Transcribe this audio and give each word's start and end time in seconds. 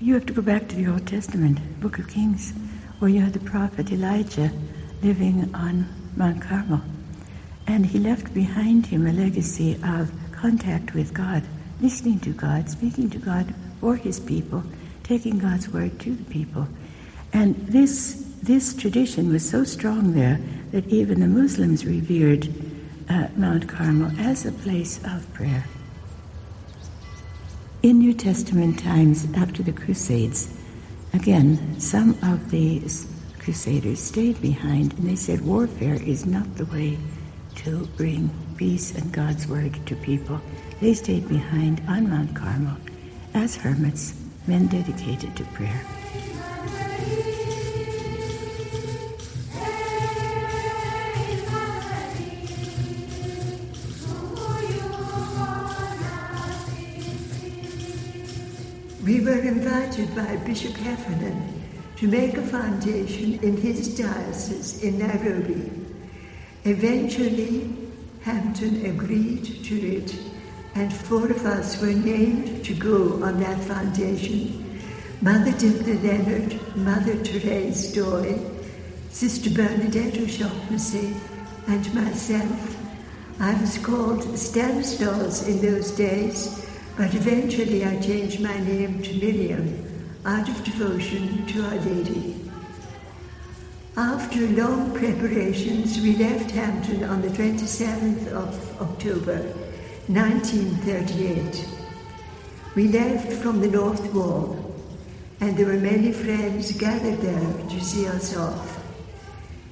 You 0.00 0.14
have 0.14 0.26
to 0.26 0.32
go 0.32 0.42
back 0.42 0.68
to 0.68 0.76
the 0.76 0.86
Old 0.86 1.08
Testament, 1.08 1.58
Book 1.80 1.98
of 1.98 2.06
Kings, 2.06 2.52
where 3.00 3.10
you 3.10 3.20
had 3.20 3.32
the 3.32 3.40
prophet 3.40 3.90
Elijah 3.90 4.52
living 5.02 5.52
on 5.52 5.88
Mount 6.14 6.40
Carmel. 6.40 6.82
And 7.66 7.84
he 7.84 7.98
left 7.98 8.32
behind 8.32 8.86
him 8.86 9.08
a 9.08 9.12
legacy 9.12 9.74
of 9.82 10.12
contact 10.30 10.94
with 10.94 11.12
God, 11.12 11.42
listening 11.80 12.20
to 12.20 12.32
God, 12.32 12.70
speaking 12.70 13.10
to 13.10 13.18
God 13.18 13.52
for 13.80 13.96
his 13.96 14.20
people, 14.20 14.62
taking 15.02 15.36
God's 15.36 15.68
word 15.68 15.98
to 16.00 16.14
the 16.14 16.30
people. 16.30 16.68
And 17.32 17.56
this, 17.66 18.24
this 18.40 18.74
tradition 18.74 19.32
was 19.32 19.48
so 19.48 19.64
strong 19.64 20.12
there 20.12 20.38
that 20.70 20.86
even 20.86 21.18
the 21.18 21.26
Muslims 21.26 21.84
revered 21.84 22.46
uh, 23.10 23.26
Mount 23.34 23.68
Carmel 23.68 24.12
as 24.20 24.46
a 24.46 24.52
place 24.52 25.00
of 25.04 25.26
prayer. 25.34 25.64
In 27.80 28.00
New 28.00 28.12
Testament 28.12 28.80
times, 28.80 29.28
after 29.36 29.62
the 29.62 29.70
Crusades, 29.70 30.52
again, 31.12 31.78
some 31.78 32.18
of 32.24 32.50
the 32.50 32.82
crusaders 33.38 34.00
stayed 34.00 34.42
behind 34.42 34.94
and 34.94 35.08
they 35.08 35.14
said 35.14 35.46
warfare 35.46 35.94
is 35.94 36.26
not 36.26 36.56
the 36.56 36.64
way 36.66 36.98
to 37.54 37.86
bring 37.96 38.30
peace 38.56 38.96
and 38.96 39.12
God's 39.12 39.46
word 39.46 39.78
to 39.86 39.94
people. 39.94 40.40
They 40.80 40.92
stayed 40.92 41.28
behind 41.28 41.80
on 41.86 42.10
Mount 42.10 42.34
Carmel 42.34 42.76
as 43.34 43.54
hermits, 43.54 44.12
men 44.48 44.66
dedicated 44.66 45.36
to 45.36 45.44
prayer. 45.44 45.80
We 59.08 59.20
were 59.20 59.40
invited 59.40 60.14
by 60.14 60.36
Bishop 60.36 60.74
Heffernan 60.74 61.64
to 61.96 62.06
make 62.06 62.36
a 62.36 62.42
foundation 62.42 63.38
in 63.42 63.56
his 63.56 63.96
diocese 63.96 64.82
in 64.82 64.98
Nairobi. 64.98 65.72
Eventually, 66.64 67.74
Hampton 68.20 68.84
agreed 68.84 69.64
to 69.64 69.96
it, 69.96 70.14
and 70.74 70.92
four 70.92 71.24
of 71.30 71.46
us 71.46 71.80
were 71.80 71.86
named 71.86 72.62
to 72.66 72.74
go 72.74 73.24
on 73.24 73.40
that 73.40 73.58
foundation. 73.64 74.78
Mother 75.22 75.52
Dympna 75.52 76.02
Leonard, 76.04 76.76
Mother 76.76 77.14
Therese 77.24 77.94
Doy, 77.94 78.38
Sister 79.08 79.48
Bernadette 79.48 80.18
O'Shaughnessy, 80.18 81.16
and 81.66 81.94
myself. 81.94 82.76
I 83.40 83.58
was 83.58 83.78
called 83.78 84.38
Stanislaus 84.38 85.48
in 85.48 85.62
those 85.62 85.92
days, 85.92 86.67
but 86.98 87.14
eventually 87.14 87.84
I 87.84 87.96
changed 88.00 88.40
my 88.40 88.58
name 88.58 89.00
to 89.04 89.14
Miriam 89.14 89.86
out 90.24 90.48
of 90.48 90.64
devotion 90.64 91.46
to 91.46 91.64
Our 91.64 91.76
Lady. 91.76 92.34
After 93.96 94.40
long 94.48 94.92
preparations, 94.92 96.00
we 96.00 96.16
left 96.16 96.50
Hampton 96.50 97.04
on 97.04 97.22
the 97.22 97.28
27th 97.28 98.26
of 98.32 98.82
October 98.82 99.36
1938. 100.08 101.68
We 102.74 102.88
left 102.88 103.32
from 103.34 103.60
the 103.60 103.68
North 103.68 104.12
Wall, 104.12 104.74
and 105.40 105.56
there 105.56 105.66
were 105.66 105.74
many 105.74 106.10
friends 106.10 106.72
gathered 106.72 107.20
there 107.20 107.68
to 107.68 107.80
see 107.80 108.08
us 108.08 108.36
off. 108.36 108.84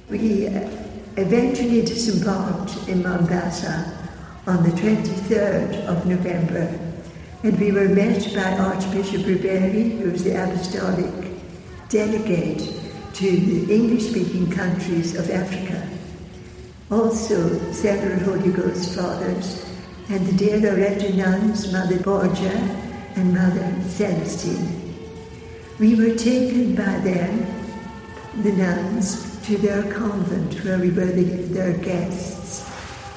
We 0.09 0.47
uh, 0.47 0.71
eventually 1.17 1.85
disembarked 1.85 2.89
in 2.89 3.03
Mombasa 3.03 3.99
on 4.47 4.63
the 4.63 4.71
23rd 4.71 5.87
of 5.87 6.07
November, 6.07 6.86
and 7.47 7.61
we 7.61 7.71
were 7.71 7.89
met 7.89 8.35
by 8.35 8.59
Archbishop 8.59 9.23
Riberi, 9.23 10.01
who 10.01 10.11
was 10.11 10.25
the 10.25 10.35
apostolic 10.35 11.31
delegate 11.89 12.59
to 13.15 13.31
the 13.31 13.73
English 13.73 14.11
speaking 14.11 14.51
countries 14.51 15.15
of 15.15 15.31
Africa. 15.31 15.89
Also, 16.91 17.57
several 17.71 18.19
Holy 18.25 18.51
Ghost 18.51 18.97
fathers 18.97 19.65
and 20.09 20.27
the 20.27 20.33
dear 20.33 20.59
Loreto 20.59 21.09
nuns, 21.13 21.73
Mother 21.73 22.01
Borgia 22.01 22.51
and 23.15 23.33
Mother 23.33 23.73
Celestine. 23.91 24.97
We 25.79 25.95
were 25.95 26.17
taken 26.17 26.75
by 26.75 26.99
them, 26.99 27.47
the 28.43 28.55
nuns, 28.55 29.41
to 29.47 29.57
their 29.57 29.85
convent 29.93 30.65
where 30.65 30.81
we 30.81 30.91
were 30.91 31.13
the, 31.13 31.23
their 31.23 31.75
guests. 31.75 32.69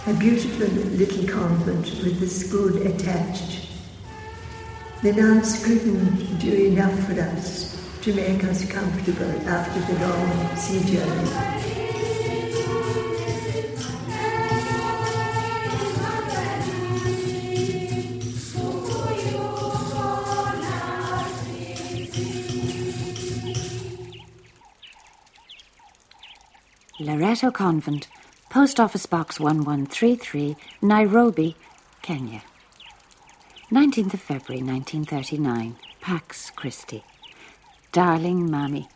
A 0.06 0.13
beautiful 0.13 0.67
little 0.67 1.28
convent 1.28 1.85
with 2.03 2.19
the 2.19 2.28
school 2.28 2.85
attached. 2.85 3.69
The 5.02 5.14
nuns 5.14 5.64
couldn't 5.64 6.40
do 6.40 6.52
enough 6.52 6.94
for 7.06 7.14
us 7.22 7.80
to 8.02 8.14
make 8.14 8.44
us 8.44 8.70
comfortable 8.70 9.32
after 9.48 9.80
the 9.94 10.06
long 10.06 10.58
sea 10.58 10.84
journey. 10.84 11.70
Loreto 27.00 27.52
Convent, 27.52 28.09
Post 28.50 28.82
Office 28.82 29.06
Box 29.06 29.40
1133, 29.40 30.58
Nairobi, 30.82 31.56
Kenya. 32.02 32.44
19th 33.72 34.16
of 34.16 34.19
February 34.19 34.63
1939, 34.63 35.75
Pax 36.02 36.50
Christi. 36.50 37.03
Darling 37.91 38.50
Mammy, 38.50 38.90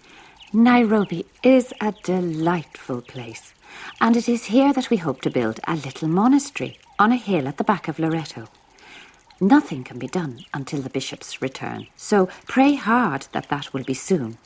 Nairobi 0.52 1.28
is 1.44 1.72
a 1.80 1.94
delightful 2.04 3.02
place, 3.02 3.54
and 4.02 4.18
it 4.18 4.28
is 4.28 4.46
here 4.46 4.74
that 4.74 4.90
we 4.90 4.98
hope 4.98 5.22
to 5.22 5.30
build 5.30 5.60
a 5.68 5.76
little 5.76 6.08
monastery 6.08 6.80
on 6.98 7.12
a 7.12 7.18
hill 7.18 7.48
at 7.48 7.58
the 7.58 7.64
back 7.64 7.88
of 7.88 8.00
Loreto. 8.00 8.48
Nothing 9.40 9.84
can 9.84 10.00
be 10.00 10.08
done 10.08 10.44
until 10.56 10.82
the 10.82 10.90
bishop's 10.90 11.40
return, 11.40 11.86
so 11.96 12.28
pray 12.48 12.74
hard 12.74 13.28
that 13.32 13.50
that 13.50 13.76
will 13.76 13.84
be 13.84 13.94
soon. 13.94 14.40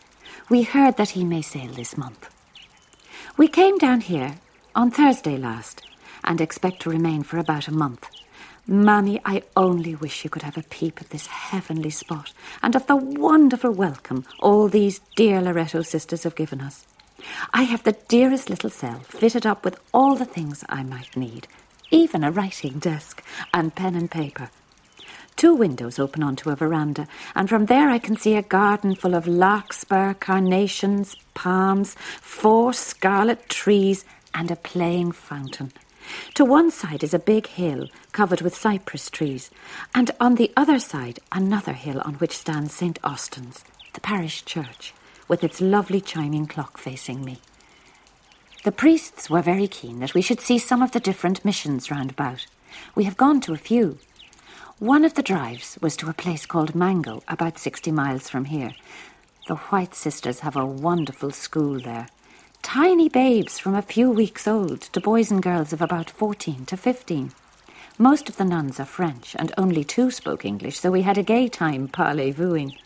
We 0.50 0.64
heard 0.64 0.98
that 0.98 1.12
he 1.12 1.24
may 1.24 1.42
sail 1.42 1.72
this 1.72 1.96
month. 1.96 2.30
We 3.38 3.48
came 3.48 3.78
down 3.78 4.02
here 4.02 4.40
on 4.76 4.92
Thursday 4.92 5.38
last 5.38 5.84
and 6.26 6.42
expect 6.42 6.82
to 6.82 6.90
remain 6.90 7.24
for 7.24 7.38
about 7.38 7.70
a 7.70 7.74
month. 7.74 8.10
Mammy, 8.70 9.22
I 9.24 9.44
only 9.56 9.96
wish 9.96 10.26
you 10.26 10.30
could 10.30 10.42
have 10.42 10.58
a 10.58 10.64
peep 10.64 11.00
at 11.00 11.12
this 11.12 11.28
heavenly 11.28 11.90
spot 11.90 12.34
and 12.62 12.76
of 12.76 12.86
the 12.86 12.98
wonderful 12.98 13.72
welcome 13.72 14.26
all 14.40 14.68
these 14.68 15.00
dear 15.16 15.42
Loreto 15.42 15.82
sisters 15.84 16.24
have 16.24 16.36
given 16.36 16.60
us. 16.60 16.86
I 17.54 17.62
have 17.64 17.84
the 17.84 17.96
dearest 18.10 18.50
little 18.50 18.70
cell 18.70 19.00
fitted 19.08 19.46
up 19.46 19.64
with 19.64 19.80
all 19.94 20.16
the 20.16 20.26
things 20.26 20.66
I 20.68 20.84
might 20.84 21.16
need, 21.16 21.48
even 21.92 22.26
a 22.26 22.32
writing 22.32 22.80
desk 22.80 23.24
and 23.54 23.74
pen 23.74 23.96
and 23.96 24.12
paper. 24.12 24.50
Two 25.38 25.56
windows 25.56 25.98
open 25.98 26.22
onto 26.22 26.50
a 26.50 26.56
veranda, 26.58 27.08
and 27.36 27.48
from 27.48 27.68
there 27.68 27.90
I 27.90 28.00
can 28.00 28.18
see 28.18 28.36
a 28.36 28.42
garden 28.42 28.96
full 28.96 29.16
of 29.16 29.28
larkspur, 29.28 30.16
carnations, 30.16 31.16
palms, 31.36 31.96
four 32.20 32.74
scarlet 32.74 33.48
trees, 33.48 34.04
and 34.34 34.52
a 34.52 34.58
playing 34.58 35.14
fountain. 35.14 35.72
To 36.36 36.46
one 36.46 36.72
side 36.72 37.04
is 37.04 37.14
a 37.14 37.20
big 37.20 37.48
hill 37.48 37.88
covered 38.12 38.42
with 38.42 38.56
cypress 38.56 39.10
trees, 39.10 39.50
and 39.94 40.12
on 40.20 40.36
the 40.36 40.52
other 40.56 40.80
side 40.80 41.20
another 41.32 41.74
hill 41.74 42.02
on 42.06 42.16
which 42.16 42.38
stands 42.38 42.74
St. 42.74 43.00
Austin's, 43.04 43.64
the 43.94 44.02
parish 44.02 44.46
church, 44.46 44.94
with 45.28 45.44
its 45.44 45.62
lovely 45.62 46.02
chiming 46.02 46.48
clock 46.48 46.78
facing 46.78 47.24
me. 47.24 47.40
The 48.64 48.72
priests 48.72 49.30
were 49.30 49.42
very 49.42 49.68
keen 49.68 50.00
that 50.00 50.14
we 50.14 50.22
should 50.22 50.42
see 50.42 50.58
some 50.58 50.82
of 50.82 50.92
the 50.92 51.00
different 51.00 51.46
missions 51.46 51.90
round 51.90 52.12
about. 52.12 52.46
We 52.96 53.06
have 53.06 53.18
gone 53.18 53.40
to 53.42 53.54
a 53.54 53.58
few. 53.58 54.00
One 54.80 55.06
of 55.06 55.14
the 55.14 55.24
drives 55.24 55.78
was 55.82 55.96
to 55.98 56.10
a 56.10 56.14
place 56.14 56.46
called 56.46 56.76
Mango, 56.76 57.24
about 57.28 57.58
60 57.58 57.92
miles 57.92 58.30
from 58.30 58.46
here. 58.46 58.74
The 59.48 59.56
White 59.56 59.96
Sisters 59.96 60.42
have 60.42 60.56
a 60.56 60.66
wonderful 60.66 61.32
school 61.32 61.80
there. 61.80 62.08
Tiny 62.62 63.08
babes 63.08 63.58
from 63.58 63.76
a 63.76 63.82
few 63.82 64.12
weeks 64.12 64.48
old 64.48 64.82
to 64.82 65.00
boys 65.00 65.32
and 65.32 65.42
girls 65.42 65.72
of 65.72 65.82
about 65.82 66.10
14 66.10 66.66
to 66.66 66.78
15. 66.78 67.32
Most 67.98 68.30
of 68.30 68.38
the 68.38 68.46
nuns 68.46 68.80
are 68.80 68.86
French, 68.86 69.36
and 69.40 69.54
only 69.58 69.84
two 69.84 70.12
spoke 70.12 70.44
English, 70.44 70.80
so 70.80 70.92
we 70.92 71.02
had 71.02 71.18
a 71.18 71.24
gay 71.24 71.48
time 71.48 71.88
parlez-vousing. 71.88 72.78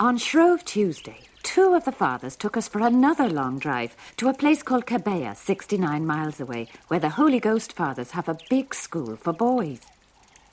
On 0.00 0.16
Shrove 0.16 0.64
Tuesday, 0.64 1.18
two 1.42 1.74
of 1.74 1.84
the 1.84 1.92
fathers 1.92 2.36
took 2.36 2.56
us 2.56 2.68
for 2.68 2.80
another 2.80 3.28
long 3.28 3.58
drive 3.58 3.94
to 4.16 4.28
a 4.28 4.34
place 4.34 4.62
called 4.62 4.86
Kabaa, 4.86 5.36
69 5.36 6.06
miles 6.06 6.40
away, 6.40 6.68
where 6.88 7.00
the 7.00 7.10
Holy 7.10 7.38
Ghost 7.38 7.74
fathers 7.74 8.12
have 8.12 8.28
a 8.28 8.38
big 8.48 8.74
school 8.74 9.16
for 9.16 9.32
boys. 9.32 9.80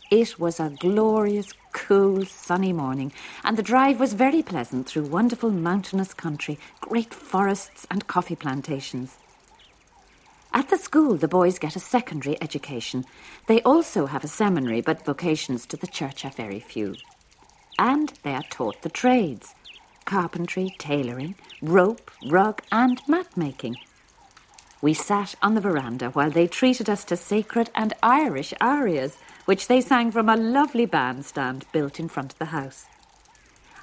It 0.10 0.40
was 0.40 0.60
a 0.60 0.70
glorious, 0.70 1.54
cool, 1.74 2.26
sunny 2.26 2.72
morning, 2.72 3.12
and 3.44 3.58
the 3.58 3.64
drive 3.64 4.00
was 4.00 4.14
very 4.14 4.42
pleasant 4.42 4.88
through 4.88 5.04
wonderful 5.04 5.50
mountainous 5.50 6.14
country, 6.14 6.58
great 6.80 7.14
forests, 7.14 7.86
and 7.92 8.08
coffee 8.08 8.38
plantations. 8.38 9.18
At 10.54 10.70
the 10.70 10.78
school, 10.78 11.18
the 11.18 11.28
boys 11.28 11.60
get 11.60 11.76
a 11.76 11.82
secondary 11.82 12.42
education. 12.42 13.04
They 13.48 13.62
also 13.64 14.06
have 14.06 14.24
a 14.24 14.30
seminary, 14.30 14.80
but 14.80 15.06
vocations 15.06 15.66
to 15.68 15.78
the 15.78 15.88
church 15.88 16.24
are 16.24 16.32
very 16.32 16.62
few. 16.62 16.96
And 17.78 18.14
they 18.24 18.34
are 18.34 18.44
taught 18.50 18.84
the 18.84 18.90
trades 18.90 19.56
carpentry, 20.06 20.74
tailoring, 20.80 21.36
rope, 21.62 22.10
rug, 22.30 22.62
and 22.72 23.02
mat 23.10 23.28
making. 23.36 23.76
We 24.82 24.94
sat 24.94 25.36
on 25.42 25.54
the 25.54 25.62
veranda 25.62 26.12
while 26.12 26.32
they 26.32 26.48
treated 26.48 26.90
us 26.90 27.04
to 27.06 27.18
sacred 27.18 27.70
and 27.76 27.94
Irish 28.02 28.54
arias, 28.62 29.18
which 29.48 29.68
they 29.68 29.80
sang 29.80 30.12
from 30.12 30.28
a 30.28 30.36
lovely 30.36 30.86
bandstand 30.86 31.64
built 31.72 32.02
in 32.02 32.10
front 32.10 32.34
of 32.34 32.38
the 32.38 32.52
house. 32.52 32.86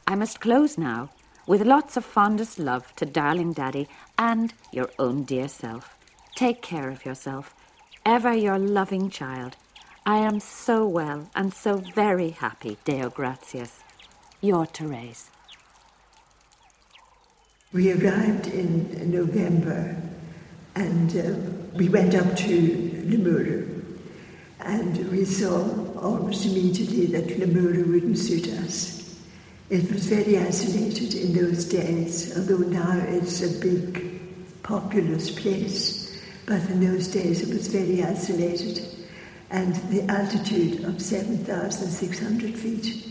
I 0.06 0.14
must 0.14 0.38
close 0.38 0.76
now 0.76 1.08
with 1.46 1.64
lots 1.64 1.96
of 1.96 2.04
fondest 2.04 2.58
love 2.58 2.94
to 2.96 3.06
darling 3.06 3.54
Daddy 3.54 3.88
and 4.18 4.52
your 4.72 4.90
own 4.98 5.24
dear 5.24 5.48
self. 5.48 5.96
Take 6.34 6.60
care 6.60 6.90
of 6.90 7.06
yourself. 7.06 7.54
Ever 8.04 8.34
your 8.34 8.58
loving 8.58 9.08
child. 9.08 9.56
I 10.04 10.18
am 10.18 10.38
so 10.38 10.86
well 10.86 11.30
and 11.34 11.54
so 11.54 11.78
very 11.78 12.28
happy, 12.28 12.76
Deo 12.84 13.08
gratias. 13.08 13.80
Your 14.42 14.66
Therese. 14.66 15.30
We 17.72 17.90
arrived 17.90 18.48
in 18.48 19.10
November 19.10 19.96
and 20.74 21.16
uh, 21.16 21.78
we 21.78 21.88
went 21.88 22.14
up 22.14 22.36
to 22.36 23.02
Limuru 23.06 23.73
and 24.64 25.10
we 25.10 25.24
saw 25.24 25.62
almost 26.00 26.46
immediately 26.46 27.06
that 27.06 27.28
Limuru 27.38 27.86
wouldn't 27.86 28.18
suit 28.18 28.48
us. 28.48 29.18
It 29.70 29.90
was 29.90 30.06
very 30.06 30.38
isolated 30.38 31.14
in 31.14 31.34
those 31.34 31.64
days, 31.64 32.36
although 32.36 32.58
now 32.58 32.98
it's 33.08 33.42
a 33.42 33.60
big, 33.60 34.20
populous 34.62 35.30
place. 35.30 36.22
But 36.46 36.62
in 36.70 36.80
those 36.80 37.08
days 37.08 37.42
it 37.42 37.48
was 37.48 37.68
very 37.68 38.02
isolated. 38.02 38.86
And 39.50 39.74
the 39.90 40.02
altitude 40.10 40.84
of 40.84 41.00
7,600 41.00 42.54
feet, 42.54 43.06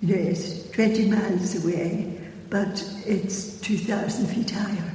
you 0.00 0.14
know, 0.16 0.22
it's 0.22 0.70
20 0.70 1.10
miles 1.10 1.64
away, 1.64 2.20
but 2.50 2.84
it's 3.06 3.60
2,000 3.60 4.26
feet 4.26 4.50
higher. 4.50 4.90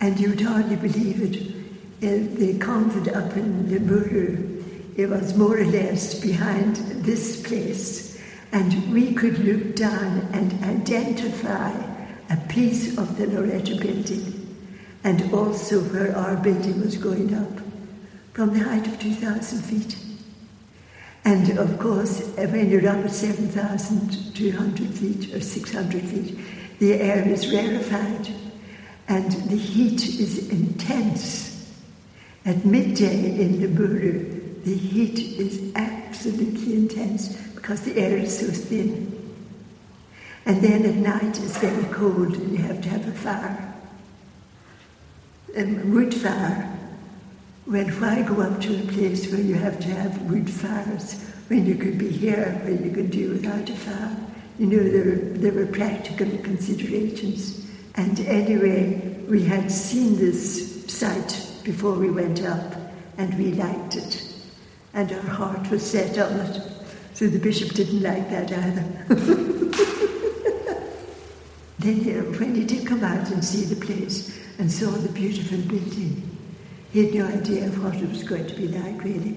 And 0.00 0.18
you'd 0.18 0.40
hardly 0.40 0.76
believe 0.76 1.22
it. 1.22 1.61
The 2.02 2.58
convent 2.58 3.06
up 3.14 3.36
in 3.36 3.68
Limuru, 3.68 4.98
it 4.98 5.08
was 5.08 5.36
more 5.36 5.56
or 5.56 5.64
less 5.64 6.18
behind 6.18 6.74
this 7.04 7.40
place. 7.46 8.20
And 8.50 8.92
we 8.92 9.14
could 9.14 9.38
look 9.38 9.76
down 9.76 10.28
and 10.32 10.52
identify 10.64 11.70
a 12.28 12.36
piece 12.48 12.98
of 12.98 13.16
the 13.16 13.28
Loreto 13.28 13.78
building 13.78 14.56
and 15.04 15.32
also 15.32 15.80
where 15.80 16.16
our 16.16 16.36
building 16.36 16.80
was 16.80 16.96
going 16.96 17.34
up 17.36 17.60
from 18.32 18.52
the 18.52 18.64
height 18.64 18.88
of 18.88 18.98
2,000 18.98 19.62
feet. 19.62 19.96
And 21.24 21.56
of 21.56 21.78
course, 21.78 22.20
when 22.36 22.68
you're 22.68 22.88
up 22.88 23.04
at 23.04 23.12
7,200 23.12 24.88
feet 24.88 25.32
or 25.34 25.40
600 25.40 26.02
feet, 26.02 26.36
the 26.80 26.94
air 26.94 27.28
is 27.28 27.52
rarefied 27.52 28.28
and 29.06 29.30
the 29.30 29.56
heat 29.56 30.04
is 30.18 30.48
intense. 30.50 31.51
At 32.44 32.64
midday 32.64 33.40
in 33.40 33.58
Limuru, 33.60 34.64
the 34.64 34.74
heat 34.74 35.18
is 35.38 35.72
absolutely 35.76 36.74
intense 36.74 37.36
because 37.54 37.82
the 37.82 37.96
air 37.96 38.16
is 38.16 38.38
so 38.38 38.46
thin. 38.46 39.12
And 40.44 40.60
then 40.60 40.84
at 40.84 40.96
night 40.96 41.38
it's 41.38 41.56
very 41.58 41.84
cold 41.92 42.34
and 42.34 42.52
you 42.52 42.58
have 42.58 42.80
to 42.82 42.88
have 42.88 43.06
a 43.06 43.12
fire. 43.12 43.74
Um, 45.56 45.94
wood 45.94 46.12
fire. 46.14 46.68
When 47.66 47.88
why 48.00 48.22
go 48.22 48.40
up 48.40 48.60
to 48.62 48.74
a 48.74 48.86
place 48.88 49.30
where 49.30 49.40
you 49.40 49.54
have 49.54 49.78
to 49.78 49.88
have 49.88 50.20
wood 50.22 50.50
fires 50.50 51.22
when 51.46 51.64
you 51.64 51.76
could 51.76 51.96
be 51.96 52.08
here, 52.08 52.60
where 52.64 52.72
you 52.72 52.90
could 52.90 53.12
do 53.12 53.30
without 53.30 53.70
a 53.70 53.76
fire? 53.76 54.16
You 54.58 54.66
know, 54.66 54.82
there 54.82 55.14
there 55.38 55.52
were 55.52 55.66
practical 55.66 56.26
considerations. 56.38 57.64
And 57.94 58.18
anyway, 58.20 59.16
we 59.28 59.44
had 59.44 59.70
seen 59.70 60.16
this 60.16 60.84
site 60.92 61.51
before 61.64 61.94
we 61.94 62.10
went 62.10 62.42
up, 62.42 62.74
and 63.18 63.36
we 63.38 63.52
liked 63.52 63.96
it. 63.96 64.22
And 64.94 65.10
our 65.12 65.20
heart 65.20 65.70
was 65.70 65.88
set 65.88 66.18
on 66.18 66.40
it. 66.40 66.62
So 67.14 67.26
the 67.26 67.38
bishop 67.38 67.70
didn't 67.74 68.02
like 68.02 68.28
that 68.30 68.52
either. 68.52 68.82
then, 71.78 72.18
uh, 72.18 72.22
when 72.38 72.54
he 72.54 72.64
did 72.64 72.86
come 72.86 73.04
out 73.04 73.30
and 73.30 73.44
see 73.44 73.64
the 73.64 73.84
place 73.84 74.38
and 74.58 74.70
saw 74.70 74.90
the 74.90 75.08
beautiful 75.08 75.58
building, 75.58 76.38
he 76.92 77.04
had 77.04 77.14
no 77.14 77.26
idea 77.26 77.66
of 77.66 77.82
what 77.82 77.94
it 77.94 78.08
was 78.08 78.22
going 78.22 78.46
to 78.46 78.54
be 78.54 78.68
like, 78.68 79.02
really. 79.02 79.36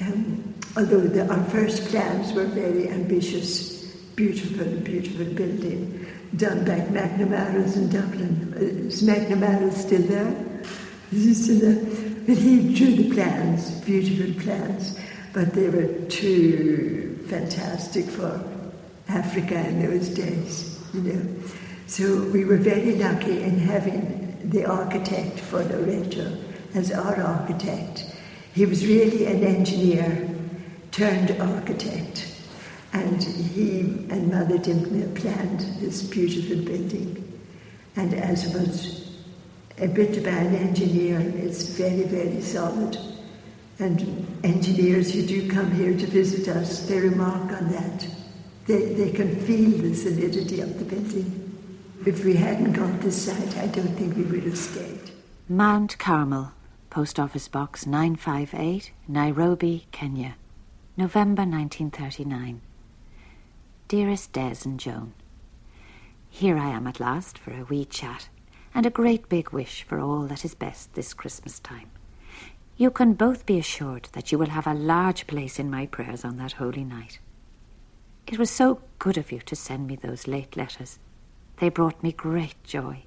Um, 0.00 0.54
although 0.76 1.00
the, 1.00 1.28
our 1.28 1.44
first 1.50 1.88
plans 1.88 2.32
were 2.32 2.46
very 2.46 2.88
ambitious, 2.88 3.84
beautiful, 4.16 4.66
beautiful 4.80 5.24
building 5.34 6.06
done 6.36 6.64
by 6.64 6.80
McNamara's 6.80 7.76
in 7.76 7.90
Dublin. 7.90 8.54
Is 8.56 9.02
McNamara 9.02 9.72
still 9.72 10.02
there? 10.02 10.49
Is 11.12 11.24
he 11.24 11.34
still 11.34 11.58
there? 11.58 11.84
But 12.26 12.36
he 12.38 12.74
drew 12.74 12.94
the 12.94 13.14
plans, 13.14 13.70
beautiful 13.80 14.40
plans, 14.42 14.98
but 15.32 15.52
they 15.54 15.68
were 15.68 15.88
too 16.08 17.18
fantastic 17.28 18.04
for 18.06 18.42
Africa 19.08 19.58
in 19.66 19.82
those 19.82 20.08
days, 20.08 20.80
you 20.94 21.00
know. 21.00 21.42
So 21.86 22.22
we 22.24 22.44
were 22.44 22.56
very 22.56 22.94
lucky 22.94 23.42
in 23.42 23.58
having 23.58 24.38
the 24.44 24.64
architect 24.64 25.40
for 25.40 25.64
Loreto 25.64 26.38
as 26.74 26.92
our 26.92 27.20
architect. 27.20 28.06
He 28.54 28.64
was 28.66 28.86
really 28.86 29.26
an 29.26 29.42
engineer 29.42 30.28
turned 30.92 31.30
architect. 31.40 32.26
And 32.92 33.22
he 33.22 33.80
and 34.10 34.32
Mother 34.32 34.58
Dympna 34.58 35.14
planned 35.14 35.60
this 35.80 36.02
beautiful 36.02 36.56
building. 36.64 37.40
And 37.96 38.14
as 38.14 38.52
was 38.52 39.09
a 39.80 39.88
bit 39.88 40.22
by 40.22 40.30
an 40.30 40.54
engineer, 40.54 41.20
it's 41.20 41.64
very, 41.70 42.02
very 42.02 42.42
solid. 42.42 42.98
And 43.78 44.38
engineers 44.44 45.12
who 45.12 45.22
do 45.26 45.48
come 45.50 45.70
here 45.72 45.96
to 45.96 46.06
visit 46.06 46.54
us, 46.54 46.86
they 46.86 47.00
remark 47.00 47.50
on 47.52 47.72
that. 47.72 48.06
They, 48.66 48.92
they 48.92 49.10
can 49.10 49.34
feel 49.40 49.70
the 49.70 49.94
solidity 49.94 50.60
of 50.60 50.78
the 50.78 50.84
building. 50.84 51.46
If 52.04 52.24
we 52.24 52.34
hadn't 52.34 52.72
got 52.72 53.00
this 53.00 53.24
site, 53.24 53.56
I 53.56 53.68
don't 53.68 53.96
think 53.96 54.16
we 54.16 54.24
would 54.24 54.44
have 54.44 54.58
stayed. 54.58 55.12
Mount 55.48 55.98
Carmel, 55.98 56.52
Post 56.90 57.18
Office 57.18 57.48
Box 57.48 57.86
958, 57.86 58.92
Nairobi, 59.08 59.86
Kenya, 59.92 60.36
November 60.96 61.42
1939. 61.42 62.60
Dearest 63.88 64.32
Des 64.32 64.56
and 64.64 64.78
Joan, 64.78 65.14
Here 66.28 66.58
I 66.58 66.68
am 66.68 66.86
at 66.86 67.00
last 67.00 67.38
for 67.38 67.52
a 67.52 67.64
wee 67.64 67.86
chat 67.86 68.28
and 68.74 68.86
a 68.86 68.90
great 68.90 69.28
big 69.28 69.50
wish 69.50 69.82
for 69.82 69.98
all 70.00 70.22
that 70.22 70.44
is 70.44 70.54
best 70.54 70.94
this 70.94 71.14
Christmas 71.14 71.58
time. 71.60 71.90
You 72.76 72.90
can 72.90 73.14
both 73.14 73.44
be 73.44 73.58
assured 73.58 74.08
that 74.12 74.32
you 74.32 74.38
will 74.38 74.48
have 74.50 74.66
a 74.66 74.74
large 74.74 75.26
place 75.26 75.58
in 75.58 75.70
my 75.70 75.86
prayers 75.86 76.24
on 76.24 76.36
that 76.38 76.52
holy 76.52 76.84
night. 76.84 77.18
It 78.26 78.38
was 78.38 78.50
so 78.50 78.80
good 78.98 79.18
of 79.18 79.32
you 79.32 79.40
to 79.40 79.56
send 79.56 79.86
me 79.86 79.96
those 79.96 80.26
late 80.26 80.56
letters. 80.56 80.98
They 81.58 81.68
brought 81.68 82.02
me 82.02 82.12
great 82.12 82.62
joy, 82.64 83.02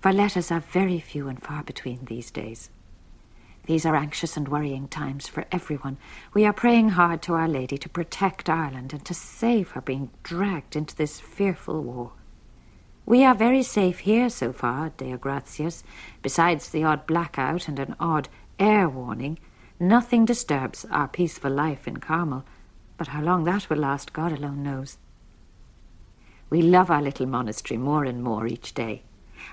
for 0.00 0.12
letters 0.12 0.50
are 0.50 0.60
very 0.60 1.00
few 1.00 1.28
and 1.28 1.42
far 1.42 1.62
between 1.62 2.04
these 2.04 2.30
days. 2.30 2.68
These 3.66 3.86
are 3.86 3.96
anxious 3.96 4.36
and 4.36 4.48
worrying 4.48 4.86
times 4.86 5.26
for 5.26 5.44
everyone. 5.50 5.98
We 6.34 6.44
are 6.44 6.52
praying 6.52 6.90
hard 6.90 7.22
to 7.22 7.34
Our 7.34 7.48
Lady 7.48 7.78
to 7.78 7.88
protect 7.88 8.48
Ireland 8.48 8.92
and 8.92 9.04
to 9.04 9.14
save 9.14 9.70
her 9.70 9.80
being 9.80 10.10
dragged 10.22 10.76
into 10.76 10.94
this 10.94 11.18
fearful 11.18 11.82
war. 11.82 12.12
We 13.06 13.24
are 13.24 13.36
very 13.36 13.62
safe 13.62 14.00
here 14.00 14.28
so 14.28 14.52
far, 14.52 14.90
Deo 14.90 15.16
gratias. 15.16 15.84
Besides 16.22 16.70
the 16.70 16.82
odd 16.82 17.06
blackout 17.06 17.68
and 17.68 17.78
an 17.78 17.94
odd 18.00 18.28
air 18.58 18.88
warning, 18.88 19.38
nothing 19.78 20.24
disturbs 20.24 20.84
our 20.90 21.06
peaceful 21.06 21.52
life 21.52 21.86
in 21.86 21.98
Carmel. 21.98 22.44
But 22.98 23.08
how 23.08 23.22
long 23.22 23.44
that 23.44 23.70
will 23.70 23.78
last, 23.78 24.12
God 24.12 24.32
alone 24.32 24.64
knows. 24.64 24.98
We 26.50 26.62
love 26.62 26.90
our 26.90 27.00
little 27.00 27.26
monastery 27.26 27.78
more 27.78 28.04
and 28.04 28.24
more 28.24 28.48
each 28.48 28.74
day. 28.74 29.02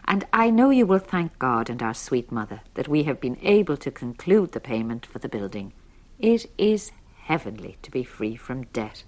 And 0.05 0.25
I 0.33 0.49
know 0.49 0.71
you 0.71 0.87
will 0.87 0.97
thank 0.97 1.37
God 1.37 1.69
and 1.69 1.83
our 1.83 1.93
sweet 1.93 2.31
mother 2.31 2.61
that 2.73 2.87
we 2.87 3.03
have 3.03 3.21
been 3.21 3.37
able 3.43 3.77
to 3.77 3.91
conclude 3.91 4.53
the 4.53 4.59
payment 4.59 5.05
for 5.05 5.19
the 5.19 5.29
building. 5.29 5.73
It 6.17 6.49
is 6.57 6.91
heavenly 7.25 7.77
to 7.83 7.91
be 7.91 8.03
free 8.03 8.35
from 8.35 8.63
debt. 8.73 9.03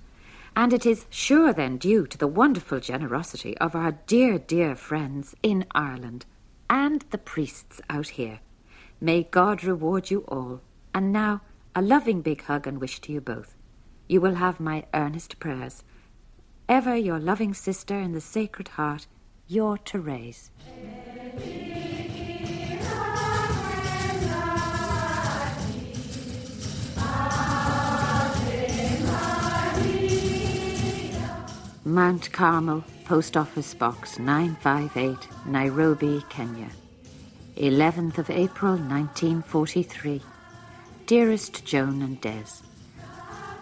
And 0.56 0.72
it 0.72 0.86
is 0.86 1.06
sure 1.10 1.52
then 1.52 1.78
due 1.78 2.08
to 2.08 2.18
the 2.18 2.28
wonderful 2.28 2.80
generosity 2.80 3.58
of 3.58 3.76
our 3.76 3.92
dear, 4.08 4.40
dear 4.40 4.76
friends 4.76 5.36
in 5.44 5.66
Ireland 5.72 6.26
and 6.70 7.04
the 7.12 7.18
priests 7.18 7.82
out 7.90 8.10
here. 8.10 8.40
May 9.02 9.24
God 9.24 9.64
reward 9.64 10.10
you 10.10 10.22
all. 10.28 10.62
And 10.94 11.12
now, 11.12 11.42
a 11.76 11.82
loving 11.82 12.22
big 12.22 12.44
hug 12.44 12.68
and 12.68 12.80
wish 12.80 13.02
to 13.02 13.12
you 13.12 13.20
both. 13.20 13.56
You 14.08 14.22
will 14.22 14.36
have 14.36 14.60
my 14.60 14.86
earnest 14.94 15.40
prayers. 15.40 15.84
Ever 16.70 16.96
your 16.96 17.20
loving 17.20 17.54
sister 17.54 18.00
in 18.00 18.14
the 18.14 18.22
Sacred 18.22 18.70
Heart, 18.70 19.08
your 19.48 19.78
Therese. 19.78 20.52
Mount 31.96 32.30
Carmel, 32.34 32.84
Post 33.06 33.38
Office 33.38 33.74
Box 33.74 34.20
958, 34.20 35.30
Nairobi, 35.46 36.22
Kenya. 36.28 36.68
11th 37.56 38.18
of 38.18 38.30
April 38.30 38.74
1943. 38.74 40.22
Dearest 41.06 41.64
Joan 41.64 42.02
and 42.02 42.20
Des, 42.20 42.64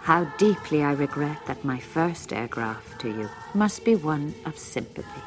how 0.02 0.24
deeply 0.40 0.82
I 0.82 0.94
regret 0.94 1.46
that 1.46 1.64
my 1.64 1.80
first 1.80 2.34
airgraph 2.34 2.98
to 2.98 3.10
you 3.10 3.30
must 3.54 3.86
be 3.86 3.94
one 3.94 4.34
of 4.48 4.58
sympathy. 4.58 5.22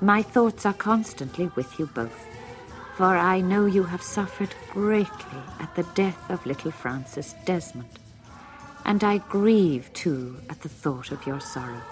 My 0.00 0.22
thoughts 0.22 0.64
are 0.64 0.72
constantly 0.72 1.50
with 1.54 1.78
you 1.78 1.84
both, 1.88 2.24
for 2.96 3.14
I 3.14 3.42
know 3.42 3.66
you 3.66 3.82
have 3.82 4.00
suffered 4.00 4.54
greatly 4.70 5.42
at 5.60 5.74
the 5.74 5.86
death 5.94 6.30
of 6.30 6.46
little 6.46 6.70
Francis 6.70 7.34
Desmond, 7.44 7.98
and 8.86 9.04
I 9.04 9.18
grieve 9.18 9.92
too 9.92 10.40
at 10.48 10.62
the 10.62 10.70
thought 10.70 11.12
of 11.12 11.26
your 11.26 11.40
sorrow. 11.40 11.82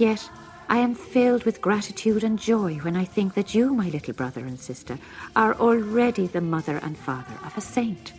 Yet 0.00 0.30
I 0.66 0.78
am 0.78 0.94
filled 0.94 1.44
with 1.44 1.60
gratitude 1.60 2.24
and 2.24 2.38
joy 2.38 2.76
when 2.76 2.96
I 2.96 3.04
think 3.04 3.34
that 3.34 3.54
you, 3.54 3.74
my 3.74 3.90
little 3.90 4.14
brother 4.14 4.40
and 4.46 4.58
sister, 4.58 4.98
are 5.36 5.54
already 5.56 6.26
the 6.26 6.40
mother 6.40 6.78
and 6.78 6.96
father 6.96 7.34
of 7.44 7.54
a 7.58 7.60
saint. 7.60 8.14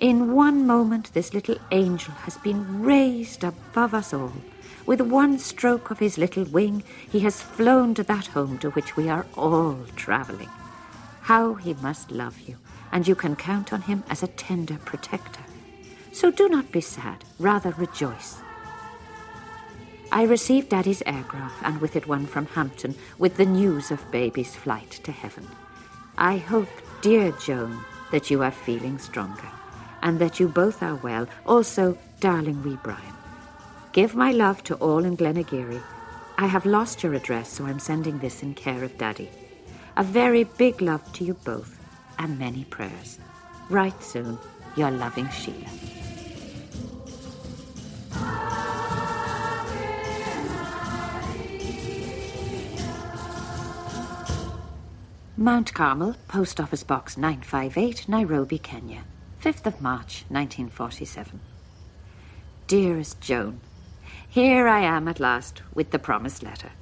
In 0.00 0.34
one 0.34 0.66
moment, 0.66 1.14
this 1.14 1.32
little 1.32 1.56
angel 1.70 2.12
has 2.12 2.36
been 2.36 2.82
raised 2.82 3.42
above 3.42 3.94
us 3.94 4.12
all. 4.12 4.34
With 4.84 5.00
one 5.00 5.38
stroke 5.38 5.90
of 5.90 5.98
his 5.98 6.18
little 6.18 6.44
wing, 6.44 6.82
he 7.10 7.20
has 7.20 7.40
flown 7.40 7.94
to 7.94 8.02
that 8.02 8.26
home 8.26 8.58
to 8.58 8.68
which 8.72 8.94
we 8.94 9.08
are 9.08 9.24
all 9.34 9.78
travelling. 9.96 10.50
How 11.22 11.54
he 11.54 11.72
must 11.72 12.10
love 12.10 12.38
you, 12.40 12.58
and 12.92 13.08
you 13.08 13.14
can 13.14 13.34
count 13.34 13.72
on 13.72 13.80
him 13.80 14.04
as 14.10 14.22
a 14.22 14.34
tender 14.36 14.76
protector. 14.84 15.40
So 16.12 16.30
do 16.30 16.50
not 16.50 16.70
be 16.70 16.82
sad, 16.82 17.24
rather 17.38 17.70
rejoice. 17.78 18.42
I 20.10 20.22
received 20.22 20.70
Daddy's 20.70 21.02
airgraph 21.04 21.54
and 21.62 21.80
with 21.80 21.94
it 21.94 22.06
one 22.06 22.26
from 22.26 22.46
Hampton 22.46 22.94
with 23.18 23.36
the 23.36 23.44
news 23.44 23.90
of 23.90 24.10
baby's 24.10 24.56
flight 24.56 24.90
to 25.04 25.12
heaven. 25.12 25.46
I 26.16 26.38
hope, 26.38 26.70
dear 27.02 27.32
Joan, 27.32 27.84
that 28.10 28.30
you 28.30 28.42
are 28.42 28.50
feeling 28.50 28.98
stronger 28.98 29.48
and 30.02 30.18
that 30.18 30.40
you 30.40 30.48
both 30.48 30.82
are 30.82 30.96
well. 30.96 31.28
Also, 31.46 31.98
darling 32.20 32.62
wee 32.62 32.78
Brian. 32.82 33.14
Give 33.92 34.14
my 34.14 34.32
love 34.32 34.64
to 34.64 34.76
all 34.76 35.04
in 35.04 35.16
Glenageary. 35.16 35.82
I 36.38 36.46
have 36.46 36.64
lost 36.64 37.02
your 37.02 37.14
address, 37.14 37.52
so 37.52 37.66
I'm 37.66 37.80
sending 37.80 38.18
this 38.18 38.42
in 38.42 38.54
care 38.54 38.84
of 38.84 38.96
Daddy. 38.96 39.28
A 39.96 40.04
very 40.04 40.44
big 40.44 40.80
love 40.80 41.12
to 41.14 41.24
you 41.24 41.34
both 41.34 41.78
and 42.18 42.38
many 42.38 42.64
prayers. 42.64 43.18
Write 43.68 44.02
soon, 44.02 44.38
your 44.76 44.90
loving 44.90 45.28
Sheila. 45.30 45.68
Mount 55.40 55.72
Carmel, 55.72 56.16
Post 56.26 56.58
Office 56.58 56.82
Box 56.82 57.16
958, 57.16 58.08
Nairobi, 58.08 58.58
Kenya. 58.58 59.04
5th 59.40 59.66
of 59.66 59.80
March, 59.80 60.24
1947. 60.28 61.38
Dearest 62.66 63.20
Joan, 63.20 63.60
here 64.28 64.66
I 64.66 64.80
am 64.80 65.06
at 65.06 65.20
last 65.20 65.62
with 65.72 65.92
the 65.92 65.98
promised 66.00 66.42
letter. 66.42 66.72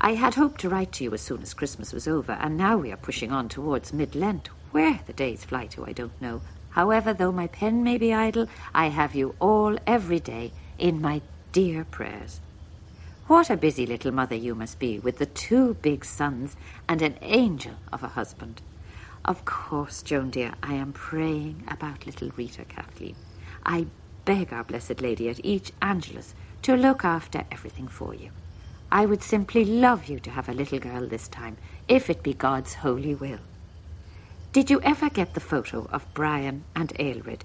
I 0.00 0.14
had 0.14 0.36
hoped 0.36 0.62
to 0.62 0.70
write 0.70 0.92
to 0.92 1.04
you 1.04 1.12
as 1.12 1.20
soon 1.20 1.42
as 1.42 1.52
Christmas 1.52 1.92
was 1.92 2.08
over, 2.08 2.32
and 2.32 2.56
now 2.56 2.78
we 2.78 2.90
are 2.90 2.96
pushing 2.96 3.32
on 3.32 3.50
towards 3.50 3.92
mid 3.92 4.14
Lent. 4.14 4.48
Where 4.72 5.00
the 5.06 5.12
days 5.12 5.44
fly 5.44 5.66
to, 5.66 5.84
I 5.84 5.92
don't 5.92 6.18
know. 6.18 6.40
However, 6.70 7.12
though 7.12 7.32
my 7.32 7.48
pen 7.48 7.84
may 7.84 7.98
be 7.98 8.14
idle, 8.14 8.48
I 8.74 8.86
have 8.86 9.14
you 9.14 9.34
all 9.40 9.76
every 9.86 10.20
day 10.20 10.52
in 10.78 11.02
my 11.02 11.20
dear 11.52 11.84
prayers. 11.84 12.40
What 13.28 13.50
a 13.50 13.56
busy 13.56 13.86
little 13.86 14.12
mother 14.12 14.36
you 14.36 14.54
must 14.54 14.78
be 14.78 15.00
with 15.00 15.18
the 15.18 15.26
two 15.26 15.74
big 15.82 16.04
sons 16.04 16.56
and 16.88 17.02
an 17.02 17.18
angel 17.22 17.74
of 17.92 18.04
a 18.04 18.08
husband. 18.08 18.62
Of 19.24 19.44
course, 19.44 20.00
Joan 20.04 20.30
dear, 20.30 20.54
I 20.62 20.74
am 20.74 20.92
praying 20.92 21.64
about 21.66 22.06
little 22.06 22.30
Rita 22.36 22.64
Kathleen. 22.64 23.16
I 23.64 23.86
beg 24.24 24.52
our 24.52 24.62
Blessed 24.62 25.00
Lady 25.00 25.28
at 25.28 25.44
each 25.44 25.72
Angelus 25.82 26.36
to 26.62 26.76
look 26.76 27.04
after 27.04 27.42
everything 27.50 27.88
for 27.88 28.14
you. 28.14 28.30
I 28.92 29.06
would 29.06 29.24
simply 29.24 29.64
love 29.64 30.06
you 30.06 30.20
to 30.20 30.30
have 30.30 30.48
a 30.48 30.54
little 30.54 30.78
girl 30.78 31.08
this 31.08 31.26
time, 31.26 31.56
if 31.88 32.08
it 32.08 32.22
be 32.22 32.32
God's 32.32 32.74
holy 32.74 33.16
will. 33.16 33.40
Did 34.52 34.70
you 34.70 34.80
ever 34.82 35.10
get 35.10 35.34
the 35.34 35.40
photo 35.40 35.88
of 35.90 36.14
Brian 36.14 36.62
and 36.76 36.94
Aelred? 37.00 37.40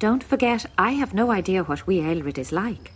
Don't 0.00 0.24
forget, 0.24 0.66
I 0.76 0.94
have 0.94 1.14
no 1.14 1.30
idea 1.30 1.62
what 1.62 1.86
wee 1.86 2.00
Aelred 2.00 2.36
is 2.36 2.50
like. 2.50 2.90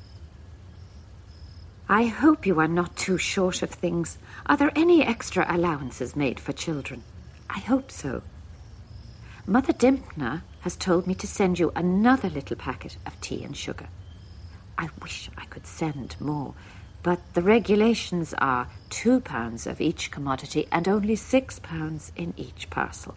I 1.91 2.05
hope 2.05 2.45
you 2.45 2.61
are 2.61 2.69
not 2.69 2.97
too 2.97 3.17
short 3.17 3.63
of 3.63 3.71
things. 3.71 4.19
Are 4.45 4.59
there 4.59 4.73
any 4.77 5.03
extra 5.03 5.47
allowances 5.49 6.15
made 6.15 6.39
for 6.39 6.53
children? 6.53 7.03
I 7.49 7.61
hope 7.61 7.91
so. 7.91 8.21
Mother 9.47 9.73
Dympna 9.73 10.43
has 10.61 10.77
told 10.77 11.07
me 11.07 11.15
to 11.15 11.27
send 11.27 11.59
you 11.59 11.73
another 11.75 12.29
little 12.29 12.57
packet 12.57 12.99
of 13.07 13.19
tea 13.23 13.43
and 13.43 13.57
sugar. 13.57 13.89
I 14.77 14.91
wish 15.01 15.31
I 15.39 15.47
could 15.47 15.67
send 15.67 16.21
more, 16.21 16.53
but 17.03 17.21
the 17.33 17.41
regulations 17.41 18.35
are 18.37 18.69
two 18.91 19.21
pounds 19.21 19.67
of 19.67 19.81
each 19.81 20.11
commodity 20.11 20.69
and 20.71 20.87
only 20.87 21.17
six 21.17 21.59
pounds 21.59 22.13
in 22.17 22.35
each 22.37 22.69
parcel. 22.69 23.15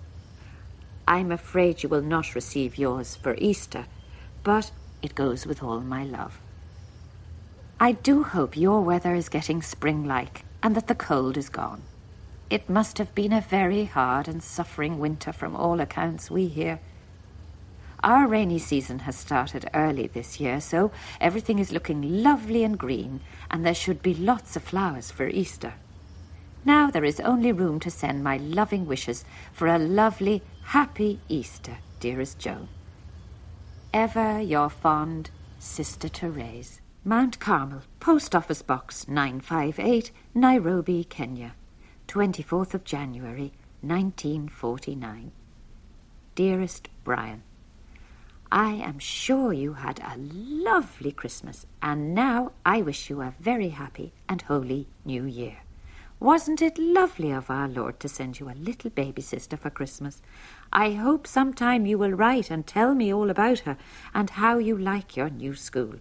I'm 1.06 1.34
afraid 1.34 1.84
you 1.84 1.90
will 1.90 2.02
not 2.02 2.36
receive 2.36 2.78
yours 2.78 3.18
for 3.18 3.36
Easter, 3.38 3.88
but 4.46 4.72
it 5.02 5.14
goes 5.14 5.46
with 5.46 5.62
all 5.62 5.82
my 5.82 6.06
love. 6.06 6.40
I 7.82 7.94
do 7.94 8.22
hope 8.22 8.56
your 8.56 8.82
weather 8.82 9.16
is 9.16 9.28
getting 9.28 9.64
spring 9.64 10.06
like 10.06 10.46
and 10.62 10.76
that 10.76 10.86
the 10.86 10.94
cold 10.94 11.36
is 11.36 11.50
gone. 11.50 11.82
It 12.48 12.70
must 12.70 13.00
have 13.00 13.16
been 13.16 13.34
a 13.34 13.42
very 13.42 13.86
hard 13.86 14.28
and 14.28 14.44
suffering 14.44 15.00
winter 15.00 15.34
from 15.34 15.56
all 15.56 15.80
accounts 15.80 16.30
we 16.30 16.46
hear. 16.46 16.80
Our 18.04 18.28
rainy 18.28 18.60
season 18.60 19.00
has 19.00 19.16
started 19.16 19.68
early 19.74 20.06
this 20.06 20.40
year, 20.40 20.62
so 20.62 20.92
everything 21.20 21.58
is 21.58 21.72
looking 21.72 22.22
lovely 22.22 22.64
and 22.64 22.78
green, 22.78 23.22
and 23.50 23.66
there 23.66 23.74
should 23.74 24.04
be 24.04 24.14
lots 24.14 24.56
of 24.56 24.62
flowers 24.62 25.10
for 25.10 25.28
Easter. 25.28 25.74
Now 26.64 26.92
there 26.92 27.04
is 27.04 27.20
only 27.22 27.52
room 27.52 27.80
to 27.80 27.90
send 27.90 28.24
my 28.24 28.38
loving 28.38 28.86
wishes 28.86 29.26
for 29.52 29.66
a 29.66 29.80
lovely, 29.80 30.44
happy 30.66 31.20
Easter, 31.30 31.78
dearest 32.00 32.38
Joan. 32.38 32.68
Ever 33.92 34.40
your 34.40 34.70
fond 34.70 35.32
Sister 35.58 36.10
Therese. 36.10 36.80
Mount 37.04 37.40
Carmel, 37.40 37.82
Post 38.00 38.36
Office 38.36 38.62
Box 38.62 39.08
958, 39.08 40.12
Nairobi, 40.36 41.04
Kenya. 41.04 41.56
24th 42.08 42.76
of 42.76 42.84
January, 42.84 43.54
1949. 43.82 45.32
Dearest 46.36 46.90
Brian, 47.04 47.42
I 48.52 48.74
am 48.74 49.00
sure 49.00 49.52
you 49.52 49.74
had 49.74 50.00
a 50.00 50.14
lovely 50.16 51.12
Christmas, 51.12 51.66
and 51.82 52.14
now 52.14 52.52
I 52.64 52.84
wish 52.84 53.10
you 53.10 53.22
a 53.22 53.34
very 53.40 53.70
happy 53.70 54.14
and 54.30 54.44
holy 54.44 54.88
New 55.04 55.26
Year. 55.26 55.58
Wasn't 56.20 56.62
it 56.62 56.78
lovely 56.78 57.32
of 57.32 57.50
our 57.50 57.68
Lord 57.68 58.00
to 58.02 58.10
send 58.10 58.40
you 58.40 58.48
a 58.48 58.54
little 58.54 58.92
baby 58.92 59.24
sister 59.24 59.58
for 59.58 59.72
Christmas? 59.72 60.22
I 60.72 60.92
hope 60.92 61.26
sometime 61.26 61.88
you 61.88 61.98
will 61.98 62.12
write 62.12 62.52
and 62.52 62.68
tell 62.68 62.94
me 62.94 63.12
all 63.12 63.32
about 63.32 63.60
her 63.62 63.78
and 64.14 64.30
how 64.30 64.60
you 64.60 64.78
like 64.78 65.18
your 65.18 65.32
new 65.32 65.56
school. 65.56 65.96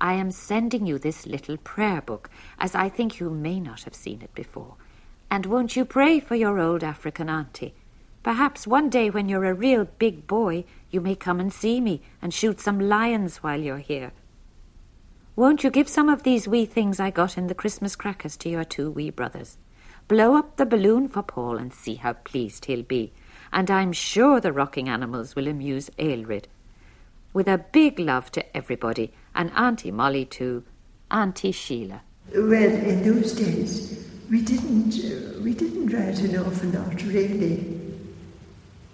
I 0.00 0.14
am 0.14 0.30
sending 0.30 0.86
you 0.86 0.98
this 0.98 1.26
little 1.26 1.56
prayer 1.56 2.00
book, 2.00 2.30
as 2.58 2.74
I 2.74 2.88
think 2.88 3.20
you 3.20 3.30
may 3.30 3.60
not 3.60 3.84
have 3.84 3.94
seen 3.94 4.22
it 4.22 4.34
before. 4.34 4.76
And 5.30 5.46
won't 5.46 5.76
you 5.76 5.84
pray 5.84 6.20
for 6.20 6.34
your 6.34 6.58
old 6.58 6.84
African 6.84 7.28
auntie? 7.28 7.74
Perhaps 8.22 8.66
one 8.66 8.88
day 8.88 9.10
when 9.10 9.28
you're 9.28 9.44
a 9.44 9.54
real 9.54 9.84
big 9.98 10.26
boy, 10.26 10.64
you 10.90 11.00
may 11.00 11.14
come 11.14 11.40
and 11.40 11.52
see 11.52 11.80
me 11.80 12.00
and 12.22 12.32
shoot 12.32 12.60
some 12.60 12.80
lions 12.80 13.38
while 13.38 13.60
you're 13.60 13.78
here. 13.78 14.12
Won't 15.36 15.64
you 15.64 15.70
give 15.70 15.88
some 15.88 16.08
of 16.08 16.22
these 16.22 16.46
wee 16.46 16.64
things 16.64 17.00
I 17.00 17.10
got 17.10 17.36
in 17.36 17.48
the 17.48 17.54
Christmas 17.54 17.96
crackers 17.96 18.36
to 18.38 18.48
your 18.48 18.64
two 18.64 18.90
wee 18.90 19.10
brothers? 19.10 19.58
Blow 20.06 20.36
up 20.36 20.56
the 20.56 20.66
balloon 20.66 21.08
for 21.08 21.22
Paul 21.22 21.56
and 21.56 21.72
see 21.72 21.96
how 21.96 22.12
pleased 22.12 22.66
he'll 22.66 22.82
be. 22.82 23.12
And 23.52 23.70
I'm 23.70 23.92
sure 23.92 24.40
the 24.40 24.52
rocking 24.52 24.88
animals 24.88 25.34
will 25.34 25.48
amuse 25.48 25.90
Aelred. 25.98 26.44
With 27.32 27.48
a 27.48 27.58
big 27.58 27.98
love 27.98 28.30
to 28.32 28.56
everybody, 28.56 29.12
and 29.34 29.50
Auntie 29.56 29.90
Molly 29.90 30.24
too, 30.24 30.64
Auntie 31.10 31.52
Sheila. 31.52 32.02
Well, 32.34 32.52
in 32.52 33.02
those 33.02 33.32
days, 33.32 34.08
we 34.30 34.42
didn't 34.42 34.94
uh, 34.94 35.40
we 35.42 35.54
didn't 35.54 35.88
write 35.88 36.20
an 36.20 36.36
awful 36.38 36.70
lot 36.70 37.02
really, 37.04 37.80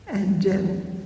and 0.07 0.47
um, 0.47 1.01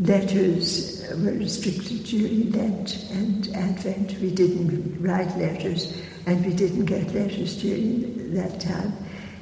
letters 0.00 1.04
were 1.10 1.32
restricted 1.32 2.04
during 2.04 2.52
Lent 2.52 3.10
and 3.10 3.48
Advent. 3.54 4.18
We 4.20 4.30
didn't 4.30 5.02
write 5.02 5.36
letters, 5.36 6.00
and 6.26 6.44
we 6.44 6.54
didn't 6.54 6.86
get 6.86 7.14
letters 7.14 7.60
during 7.60 8.34
that 8.34 8.60
time. 8.60 8.92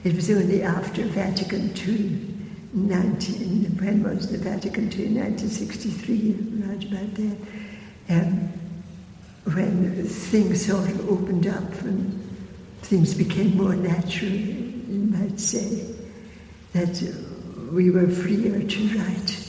It 0.05 0.15
was 0.15 0.31
only 0.31 0.63
after 0.63 1.05
Vatican 1.05 1.75
II, 1.77 2.35
19, 2.73 3.79
when 3.81 4.03
was 4.03 4.31
the 4.31 4.39
Vatican 4.39 4.85
II? 4.85 5.15
1963, 5.19 6.33
right 6.65 6.85
about 6.85 7.15
there. 7.15 7.37
Um, 8.09 8.53
when 9.45 10.05
things 10.05 10.67
sort 10.67 10.89
of 10.91 11.09
opened 11.11 11.47
up 11.47 11.73
and 11.83 12.21
things 12.83 13.15
became 13.15 13.57
more 13.57 13.75
natural, 13.75 14.33
you 14.33 15.01
might 15.11 15.39
say, 15.39 15.95
that 16.73 17.03
we 17.73 17.91
were 17.91 18.09
freer 18.09 18.63
to 18.63 18.99
write. 18.99 19.45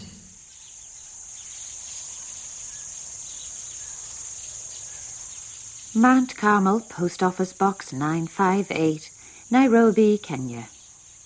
Mount 5.95 6.37
Carmel, 6.37 6.81
Post 6.81 7.23
Office 7.23 7.51
Box 7.51 7.91
958, 7.91 9.11
Nairobi, 9.51 10.17
Kenya. 10.17 10.67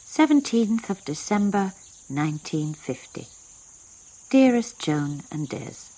17th 0.07 0.89
of 0.89 1.03
December 1.05 1.73
1950. 2.07 3.27
Dearest 4.29 4.79
Joan 4.79 5.21
and 5.31 5.49
Des, 5.49 5.92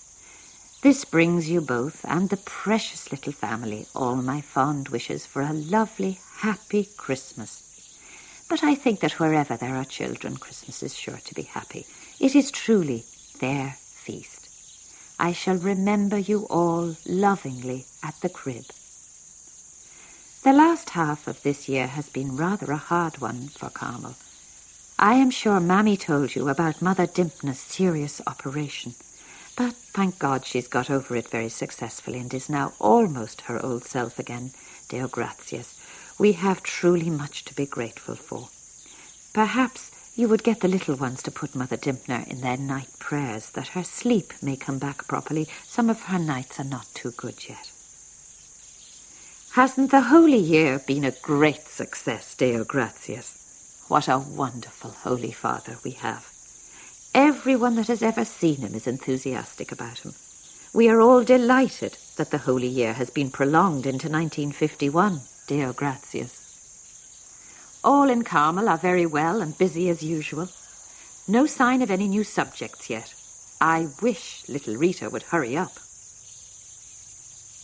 this 0.86 1.04
brings 1.04 1.50
you 1.50 1.60
both 1.60 2.04
and 2.08 2.30
the 2.30 2.36
precious 2.36 3.10
little 3.10 3.32
family 3.32 3.86
all 3.92 4.14
my 4.14 4.40
fond 4.40 4.88
wishes 4.90 5.26
for 5.26 5.42
a 5.42 5.52
lovely, 5.52 6.20
happy 6.36 6.88
Christmas. 6.96 8.44
But 8.48 8.62
I 8.62 8.76
think 8.76 9.00
that 9.00 9.18
wherever 9.18 9.56
there 9.56 9.74
are 9.74 9.84
children, 9.84 10.36
Christmas 10.36 10.84
is 10.84 10.96
sure 10.96 11.18
to 11.24 11.34
be 11.34 11.42
happy. 11.42 11.86
It 12.20 12.36
is 12.36 12.52
truly 12.52 13.04
their 13.40 13.74
feast. 13.80 14.48
I 15.18 15.32
shall 15.32 15.56
remember 15.56 16.18
you 16.18 16.46
all 16.48 16.94
lovingly 17.04 17.86
at 18.04 18.14
the 18.20 18.28
crib. 18.28 18.66
The 20.44 20.52
last 20.52 20.90
half 20.90 21.26
of 21.26 21.42
this 21.42 21.68
year 21.68 21.88
has 21.88 22.08
been 22.08 22.36
rather 22.36 22.70
a 22.70 22.76
hard 22.76 23.20
one 23.20 23.48
for 23.48 23.70
Carmel. 23.70 24.14
I 25.00 25.14
am 25.14 25.30
sure 25.30 25.58
Mammy 25.58 25.96
told 25.96 26.36
you 26.36 26.48
about 26.48 26.80
Mother 26.80 27.08
Dympna's 27.08 27.58
serious 27.58 28.20
operation. 28.24 28.94
But 29.56 29.72
thank 29.72 30.18
God 30.18 30.44
she's 30.44 30.68
got 30.68 30.90
over 30.90 31.16
it 31.16 31.28
very 31.28 31.48
successfully 31.48 32.18
and 32.18 32.32
is 32.34 32.50
now 32.50 32.74
almost 32.78 33.42
her 33.42 33.64
old 33.64 33.84
self 33.84 34.18
again. 34.18 34.50
Deo 34.88 35.08
gratias. 35.08 35.74
We 36.18 36.32
have 36.32 36.62
truly 36.62 37.10
much 37.10 37.44
to 37.46 37.54
be 37.54 37.66
grateful 37.66 38.16
for. 38.16 38.48
Perhaps 39.32 39.90
you 40.14 40.28
would 40.28 40.42
get 40.42 40.60
the 40.60 40.68
little 40.68 40.96
ones 40.96 41.22
to 41.22 41.30
put 41.30 41.54
Mother 41.54 41.76
Dympna 41.76 42.26
in 42.28 42.40
their 42.40 42.56
night 42.56 42.88
prayers 42.98 43.50
that 43.50 43.68
her 43.68 43.84
sleep 43.84 44.32
may 44.42 44.56
come 44.56 44.78
back 44.78 45.06
properly. 45.08 45.46
Some 45.64 45.90
of 45.90 46.02
her 46.02 46.18
nights 46.18 46.60
are 46.60 46.64
not 46.64 46.86
too 46.94 47.12
good 47.12 47.48
yet. 47.48 47.70
Hasn't 49.52 49.90
the 49.90 50.02
Holy 50.02 50.38
Year 50.38 50.78
been 50.78 51.04
a 51.04 51.10
great 51.10 51.66
success, 51.66 52.34
Deo 52.34 52.64
gratias? 52.64 53.84
What 53.88 54.08
a 54.08 54.18
wonderful 54.18 54.90
Holy 54.90 55.32
Father 55.32 55.76
we 55.82 55.92
have. 55.92 56.35
Everyone 57.16 57.76
that 57.76 57.86
has 57.86 58.02
ever 58.02 58.26
seen 58.26 58.56
him 58.56 58.74
is 58.74 58.86
enthusiastic 58.86 59.72
about 59.72 60.00
him. 60.00 60.12
We 60.74 60.90
are 60.90 61.00
all 61.00 61.24
delighted 61.24 61.96
that 62.18 62.30
the 62.30 62.36
Holy 62.36 62.68
Year 62.68 62.92
has 62.92 63.08
been 63.08 63.30
prolonged 63.30 63.86
into 63.86 64.10
1951. 64.10 65.22
Deo 65.46 65.72
gratias. 65.72 67.80
All 67.82 68.10
in 68.10 68.22
Carmel 68.22 68.68
are 68.68 68.76
very 68.76 69.06
well 69.06 69.40
and 69.40 69.56
busy 69.56 69.88
as 69.88 70.02
usual. 70.02 70.50
No 71.26 71.46
sign 71.46 71.80
of 71.80 71.90
any 71.90 72.06
new 72.06 72.22
subjects 72.22 72.90
yet. 72.90 73.14
I 73.62 73.88
wish 74.02 74.46
little 74.46 74.76
Rita 74.76 75.08
would 75.08 75.22
hurry 75.22 75.56
up. 75.56 75.72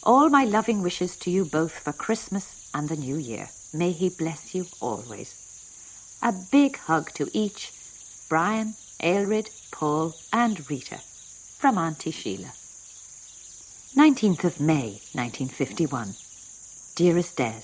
All 0.02 0.30
my 0.30 0.46
loving 0.46 0.82
wishes 0.82 1.14
to 1.16 1.30
you 1.30 1.44
both 1.44 1.72
for 1.72 1.92
Christmas 1.92 2.70
and 2.72 2.88
the 2.88 2.96
New 2.96 3.18
Year. 3.18 3.50
May 3.74 3.90
he 3.90 4.08
bless 4.08 4.54
you 4.54 4.64
always. 4.80 5.34
A 6.22 6.32
big 6.50 6.78
hug 6.78 7.12
to 7.16 7.28
each. 7.34 7.70
Brian, 8.30 8.72
Aelred, 9.02 9.48
Paul, 9.72 10.14
and 10.32 10.70
Rita. 10.70 10.98
From 11.58 11.76
Auntie 11.76 12.12
Sheila. 12.12 12.52
19th 13.96 14.44
of 14.44 14.60
May, 14.60 15.00
1951. 15.12 16.14
Dearest 16.94 17.36
Des, 17.36 17.62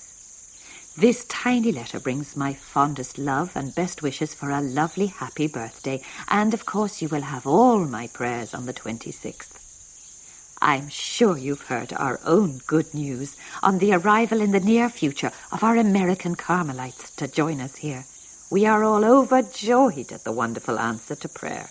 this 0.97 1.25
tiny 1.27 1.71
letter 1.71 2.01
brings 2.01 2.35
my 2.37 2.53
fondest 2.53 3.19
love 3.19 3.53
and 3.55 3.73
best 3.73 4.03
wishes 4.03 4.35
for 4.35 4.51
a 4.51 4.61
lovely, 4.61 5.07
happy 5.07 5.47
birthday, 5.47 6.03
and 6.27 6.53
of 6.53 6.67
course 6.67 7.01
you 7.01 7.09
will 7.09 7.23
have 7.23 7.47
all 7.47 7.85
my 7.85 8.09
prayers 8.09 8.53
on 8.53 8.67
the 8.67 8.75
26th. 8.75 10.57
I'm 10.61 10.89
sure 10.89 11.39
you've 11.39 11.69
heard 11.69 11.93
our 11.93 12.19
own 12.25 12.63
good 12.67 12.93
news 12.93 13.37
on 13.63 13.79
the 13.79 13.93
arrival 13.93 14.41
in 14.41 14.51
the 14.51 14.59
near 14.59 14.89
future 14.89 15.31
of 15.53 15.63
our 15.63 15.77
American 15.77 16.35
Carmelites 16.35 17.13
to 17.13 17.29
join 17.29 17.61
us 17.61 17.77
here. 17.77 18.05
We 18.51 18.67
are 18.67 18.85
all 18.85 19.05
overjoyed 19.05 20.13
at 20.13 20.25
the 20.25 20.33
wonderful 20.33 20.79
answer 20.79 21.15
to 21.15 21.29
prayer. 21.29 21.71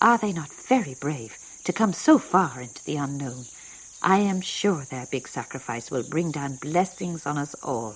Are 0.00 0.18
they 0.18 0.32
not 0.32 0.52
very 0.52 0.94
brave 0.94 1.38
to 1.64 1.72
come 1.72 1.92
so 1.92 2.18
far 2.18 2.60
into 2.60 2.84
the 2.84 2.96
unknown? 2.96 3.46
I 4.02 4.18
am 4.18 4.40
sure 4.40 4.84
their 4.84 5.06
big 5.10 5.28
sacrifice 5.28 5.90
will 5.90 6.02
bring 6.02 6.30
down 6.30 6.56
blessings 6.56 7.24
on 7.24 7.38
us 7.38 7.54
all. 7.62 7.94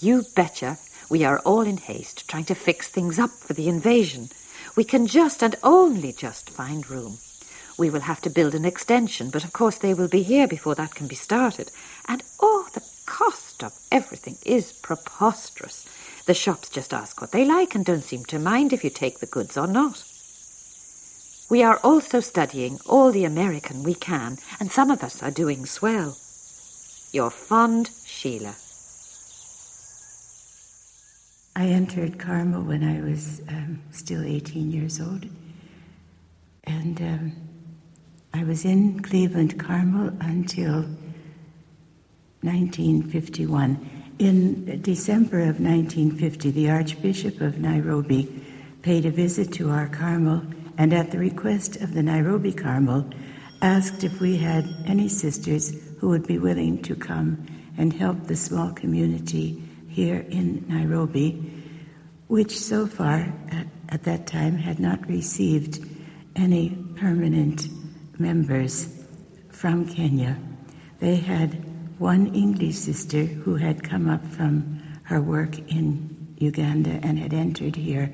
You 0.00 0.24
betcha 0.34 0.78
we 1.10 1.24
are 1.24 1.38
all 1.40 1.62
in 1.62 1.78
haste 1.78 2.28
trying 2.28 2.44
to 2.46 2.54
fix 2.54 2.88
things 2.88 3.18
up 3.18 3.30
for 3.30 3.54
the 3.54 3.68
invasion. 3.68 4.28
We 4.76 4.84
can 4.84 5.06
just 5.06 5.42
and 5.42 5.56
only 5.62 6.12
just 6.12 6.50
find 6.50 6.88
room. 6.90 7.18
We 7.78 7.88
will 7.88 8.00
have 8.00 8.20
to 8.22 8.30
build 8.30 8.54
an 8.54 8.64
extension, 8.64 9.30
but 9.30 9.44
of 9.44 9.52
course 9.52 9.78
they 9.78 9.94
will 9.94 10.08
be 10.08 10.22
here 10.22 10.46
before 10.46 10.74
that 10.74 10.94
can 10.94 11.06
be 11.06 11.14
started. 11.14 11.70
And 12.06 12.22
oh, 12.40 12.57
cost 13.18 13.64
of 13.64 13.72
everything 13.90 14.36
is 14.46 14.72
preposterous. 14.72 15.84
The 16.26 16.34
shops 16.34 16.68
just 16.68 16.94
ask 16.94 17.20
what 17.20 17.32
they 17.32 17.44
like 17.44 17.74
and 17.74 17.84
don't 17.84 18.04
seem 18.04 18.24
to 18.26 18.38
mind 18.38 18.72
if 18.72 18.84
you 18.84 18.90
take 18.90 19.18
the 19.18 19.26
goods 19.26 19.58
or 19.58 19.66
not. 19.66 20.04
We 21.50 21.64
are 21.64 21.80
also 21.82 22.20
studying 22.20 22.78
all 22.86 23.10
the 23.10 23.24
American 23.24 23.82
we 23.82 23.94
can, 23.94 24.36
and 24.60 24.70
some 24.70 24.90
of 24.90 25.02
us 25.02 25.20
are 25.20 25.32
doing 25.32 25.66
swell. 25.66 26.16
Your 27.10 27.30
fond 27.30 27.90
Sheila. 28.04 28.54
I 31.56 31.66
entered 31.66 32.20
Carmel 32.20 32.62
when 32.62 32.84
I 32.84 33.00
was 33.00 33.42
um, 33.48 33.82
still 33.90 34.22
18 34.22 34.70
years 34.70 35.00
old. 35.00 35.26
And 36.64 37.00
um, 37.00 37.32
I 38.32 38.44
was 38.44 38.64
in 38.64 39.00
Cleveland 39.00 39.58
Carmel 39.58 40.12
until 40.20 40.84
1951. 42.42 44.14
In 44.18 44.80
December 44.82 45.40
of 45.40 45.60
1950, 45.60 46.50
the 46.50 46.70
Archbishop 46.70 47.40
of 47.40 47.58
Nairobi 47.58 48.44
paid 48.82 49.06
a 49.06 49.10
visit 49.10 49.52
to 49.54 49.70
our 49.70 49.88
Carmel 49.88 50.42
and, 50.76 50.92
at 50.92 51.10
the 51.10 51.18
request 51.18 51.76
of 51.76 51.94
the 51.94 52.02
Nairobi 52.02 52.52
Carmel, 52.52 53.10
asked 53.62 54.04
if 54.04 54.20
we 54.20 54.36
had 54.36 54.66
any 54.86 55.08
sisters 55.08 55.72
who 55.98 56.08
would 56.08 56.26
be 56.26 56.38
willing 56.38 56.80
to 56.82 56.94
come 56.94 57.44
and 57.76 57.92
help 57.92 58.24
the 58.24 58.36
small 58.36 58.72
community 58.72 59.62
here 59.88 60.24
in 60.30 60.64
Nairobi, 60.68 61.32
which 62.28 62.56
so 62.58 62.86
far 62.86 63.32
at, 63.50 63.66
at 63.88 64.02
that 64.04 64.26
time 64.26 64.56
had 64.56 64.78
not 64.78 65.08
received 65.08 65.84
any 66.36 66.76
permanent 66.96 67.68
members 68.18 68.88
from 69.50 69.86
Kenya. 69.86 70.38
They 71.00 71.16
had 71.16 71.64
one 71.98 72.32
English 72.34 72.76
sister 72.76 73.24
who 73.24 73.56
had 73.56 73.82
come 73.82 74.08
up 74.08 74.24
from 74.26 74.80
her 75.02 75.20
work 75.20 75.58
in 75.70 76.34
Uganda 76.38 77.00
and 77.02 77.18
had 77.18 77.34
entered 77.34 77.74
here, 77.74 78.12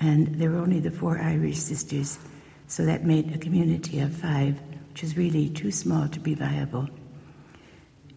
and 0.00 0.34
there 0.36 0.50
were 0.50 0.58
only 0.58 0.80
the 0.80 0.90
four 0.90 1.18
Irish 1.18 1.58
sisters, 1.58 2.18
so 2.66 2.84
that 2.84 3.04
made 3.04 3.32
a 3.34 3.38
community 3.38 4.00
of 4.00 4.14
five, 4.14 4.58
which 4.90 5.02
was 5.02 5.16
really 5.16 5.50
too 5.50 5.70
small 5.70 6.08
to 6.08 6.20
be 6.20 6.34
viable. 6.34 6.88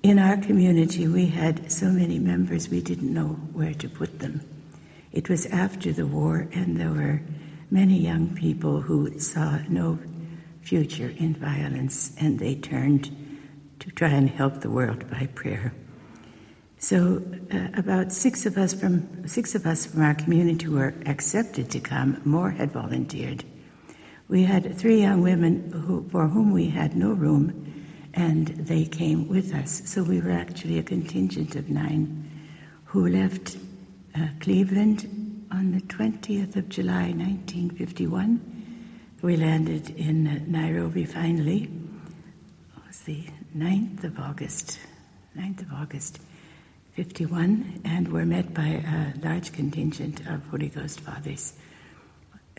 In 0.01 0.17
our 0.17 0.38
community, 0.38 1.08
we 1.08 1.25
had 1.25 1.69
so 1.69 1.88
many 1.88 2.19
members 2.19 2.69
we 2.69 2.82
didn't 2.82 3.13
know 3.13 3.29
where 3.51 3.73
to 3.73 3.89
put 3.89 4.19
them. 4.19 4.41
It 5.12 5.27
was 5.27 5.45
after 5.47 5.91
the 5.91 6.08
war, 6.08 6.47
and 6.53 6.79
there 6.79 6.91
were 6.91 7.21
many 7.69 7.97
young 7.97 8.34
people 8.36 8.79
who 8.79 9.19
saw 9.19 9.60
no 9.67 9.99
future 10.62 11.13
in 11.17 11.34
violence, 11.36 12.13
and 12.17 12.39
they 12.39 12.55
turned 12.55 13.13
to 13.80 13.92
try 13.92 14.10
and 14.10 14.30
help 14.30 14.62
the 14.62 14.70
world 14.70 15.10
by 15.10 15.28
prayer. 15.36 15.74
So 16.78 17.22
uh, 17.52 17.68
about 17.78 18.13
six 18.13 18.46
of 18.46 18.58
us 18.58 18.74
from 18.74 19.28
six 19.28 19.54
of 19.54 19.65
us 19.65 19.86
from 19.86 20.02
our 20.02 20.15
community 20.15 20.68
were 20.68 20.94
accepted 21.06 21.70
to 21.72 21.80
come. 21.80 22.22
More 22.24 22.52
had 22.52 22.72
volunteered. 22.72 23.44
We 24.30 24.44
had 24.44 24.78
three 24.78 25.02
young 25.02 25.22
women 25.22 25.72
who, 25.72 26.08
for 26.10 26.28
whom 26.28 26.52
we 26.52 26.70
had 26.70 26.96
no 26.96 27.12
room, 27.12 27.84
and 28.13 28.48
they 28.48 28.86
came 28.86 29.28
with 29.28 29.54
us. 29.54 29.82
So 29.86 30.04
we 30.04 30.22
were 30.22 30.32
actually 30.32 30.80
a 30.80 30.84
contingent 30.84 31.56
of 31.56 31.70
nine 31.70 32.30
who 32.86 33.08
left 33.08 33.58
uh, 34.15 34.28
Cleveland 34.39 35.48
on 35.52 35.72
the 35.72 35.82
20th 35.82 36.56
of 36.56 36.70
July 36.70 37.12
1951. 37.12 39.18
We 39.22 39.36
landed 39.36 39.89
in 39.92 40.50
Nairobi 40.50 41.06
finally. 41.06 41.70
Was 42.89 43.02
the 43.02 43.23
9th 43.56 44.04
of 44.04 44.19
August. 44.19 44.80
9th 45.38 45.62
of 45.62 45.71
August. 45.73 46.17
51 46.95 47.82
and 47.86 48.08
were 48.08 48.25
met 48.25 48.52
by 48.52 48.65
a 48.65 49.13
large 49.23 49.52
contingent 49.52 50.21
of 50.21 50.43
Holy 50.47 50.69
Ghost 50.69 50.99
fathers. 51.02 51.54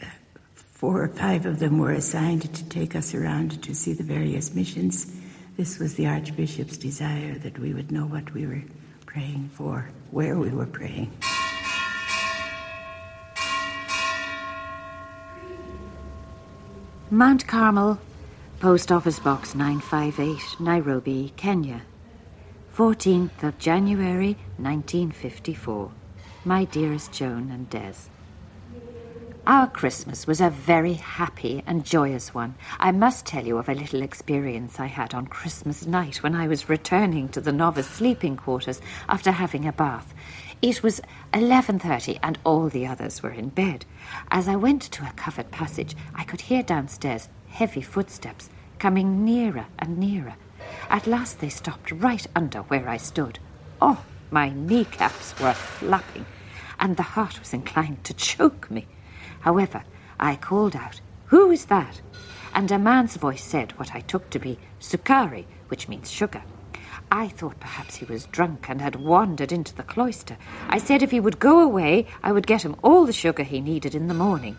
Uh, 0.00 0.06
four 0.54 1.02
or 1.02 1.08
five 1.08 1.46
of 1.46 1.58
them 1.58 1.80
were 1.80 1.90
assigned 1.90 2.42
to 2.54 2.64
take 2.68 2.94
us 2.94 3.12
around 3.12 3.60
to 3.64 3.74
see 3.74 3.92
the 3.92 4.04
various 4.04 4.54
missions. 4.54 5.12
This 5.56 5.80
was 5.80 5.96
the 5.96 6.06
Archbishop's 6.06 6.76
desire 6.76 7.34
that 7.38 7.58
we 7.58 7.74
would 7.74 7.90
know 7.90 8.06
what 8.06 8.32
we 8.32 8.46
were 8.46 8.62
praying 9.06 9.50
for, 9.54 9.90
where 10.12 10.38
we 10.38 10.50
were 10.50 10.66
praying. 10.66 11.10
Mount 17.10 17.48
Carmel, 17.48 17.98
Post 18.60 18.92
Office 18.92 19.18
Box 19.18 19.54
958, 19.54 20.60
Nairobi, 20.60 21.32
Kenya. 21.34 21.80
14th 22.76 23.42
of 23.42 23.56
January 23.56 24.36
1954. 24.58 25.90
My 26.44 26.66
dearest 26.66 27.10
Joan 27.10 27.50
and 27.50 27.70
Des. 27.70 27.94
Our 29.46 29.66
Christmas 29.66 30.26
was 30.26 30.42
a 30.42 30.50
very 30.50 30.92
happy 30.92 31.62
and 31.66 31.86
joyous 31.86 32.34
one. 32.34 32.54
I 32.78 32.92
must 32.92 33.24
tell 33.24 33.46
you 33.46 33.56
of 33.56 33.70
a 33.70 33.74
little 33.74 34.02
experience 34.02 34.78
I 34.78 34.88
had 34.88 35.14
on 35.14 35.28
Christmas 35.28 35.86
night 35.86 36.22
when 36.22 36.34
I 36.34 36.46
was 36.46 36.68
returning 36.68 37.30
to 37.30 37.40
the 37.40 37.54
novice 37.54 37.88
sleeping 37.88 38.36
quarters 38.36 38.82
after 39.08 39.30
having 39.30 39.66
a 39.66 39.72
bath. 39.72 40.12
It 40.60 40.82
was 40.82 41.00
11:30 41.32 42.18
and 42.22 42.38
all 42.44 42.68
the 42.68 42.86
others 42.86 43.22
were 43.22 43.30
in 43.30 43.48
bed. 43.48 43.86
As 44.30 44.48
I 44.48 44.56
went 44.56 44.82
to 44.82 45.06
a 45.06 45.14
covered 45.16 45.50
passage, 45.50 45.96
I 46.14 46.24
could 46.24 46.42
hear 46.42 46.62
downstairs 46.62 47.30
heavy 47.50 47.82
footsteps 47.82 48.48
coming 48.78 49.24
nearer 49.24 49.66
and 49.78 49.98
nearer. 49.98 50.34
At 50.88 51.06
last 51.06 51.40
they 51.40 51.48
stopped 51.48 51.92
right 51.92 52.26
under 52.34 52.60
where 52.60 52.88
I 52.88 52.96
stood. 52.96 53.38
Oh, 53.80 54.04
my 54.30 54.50
kneecaps 54.50 55.38
were 55.40 55.52
flapping, 55.52 56.26
and 56.78 56.96
the 56.96 57.02
heart 57.02 57.38
was 57.38 57.52
inclined 57.52 58.04
to 58.04 58.14
choke 58.14 58.70
me. 58.70 58.86
However, 59.40 59.84
I 60.18 60.36
called 60.36 60.76
out, 60.76 61.00
Who 61.26 61.50
is 61.50 61.66
that? 61.66 62.00
And 62.54 62.70
a 62.70 62.78
man's 62.78 63.16
voice 63.16 63.44
said 63.44 63.78
what 63.78 63.94
I 63.94 64.00
took 64.00 64.30
to 64.30 64.38
be 64.38 64.58
sukari, 64.80 65.46
which 65.68 65.88
means 65.88 66.10
sugar. 66.10 66.42
I 67.12 67.28
thought 67.28 67.60
perhaps 67.60 67.96
he 67.96 68.04
was 68.04 68.26
drunk 68.26 68.68
and 68.68 68.80
had 68.80 68.96
wandered 68.96 69.52
into 69.52 69.74
the 69.74 69.82
cloister. 69.82 70.36
I 70.68 70.78
said 70.78 71.02
if 71.02 71.10
he 71.10 71.20
would 71.20 71.38
go 71.38 71.60
away, 71.60 72.06
I 72.22 72.32
would 72.32 72.46
get 72.46 72.64
him 72.64 72.76
all 72.82 73.04
the 73.04 73.12
sugar 73.12 73.42
he 73.42 73.60
needed 73.60 73.94
in 73.94 74.06
the 74.06 74.14
morning. 74.14 74.56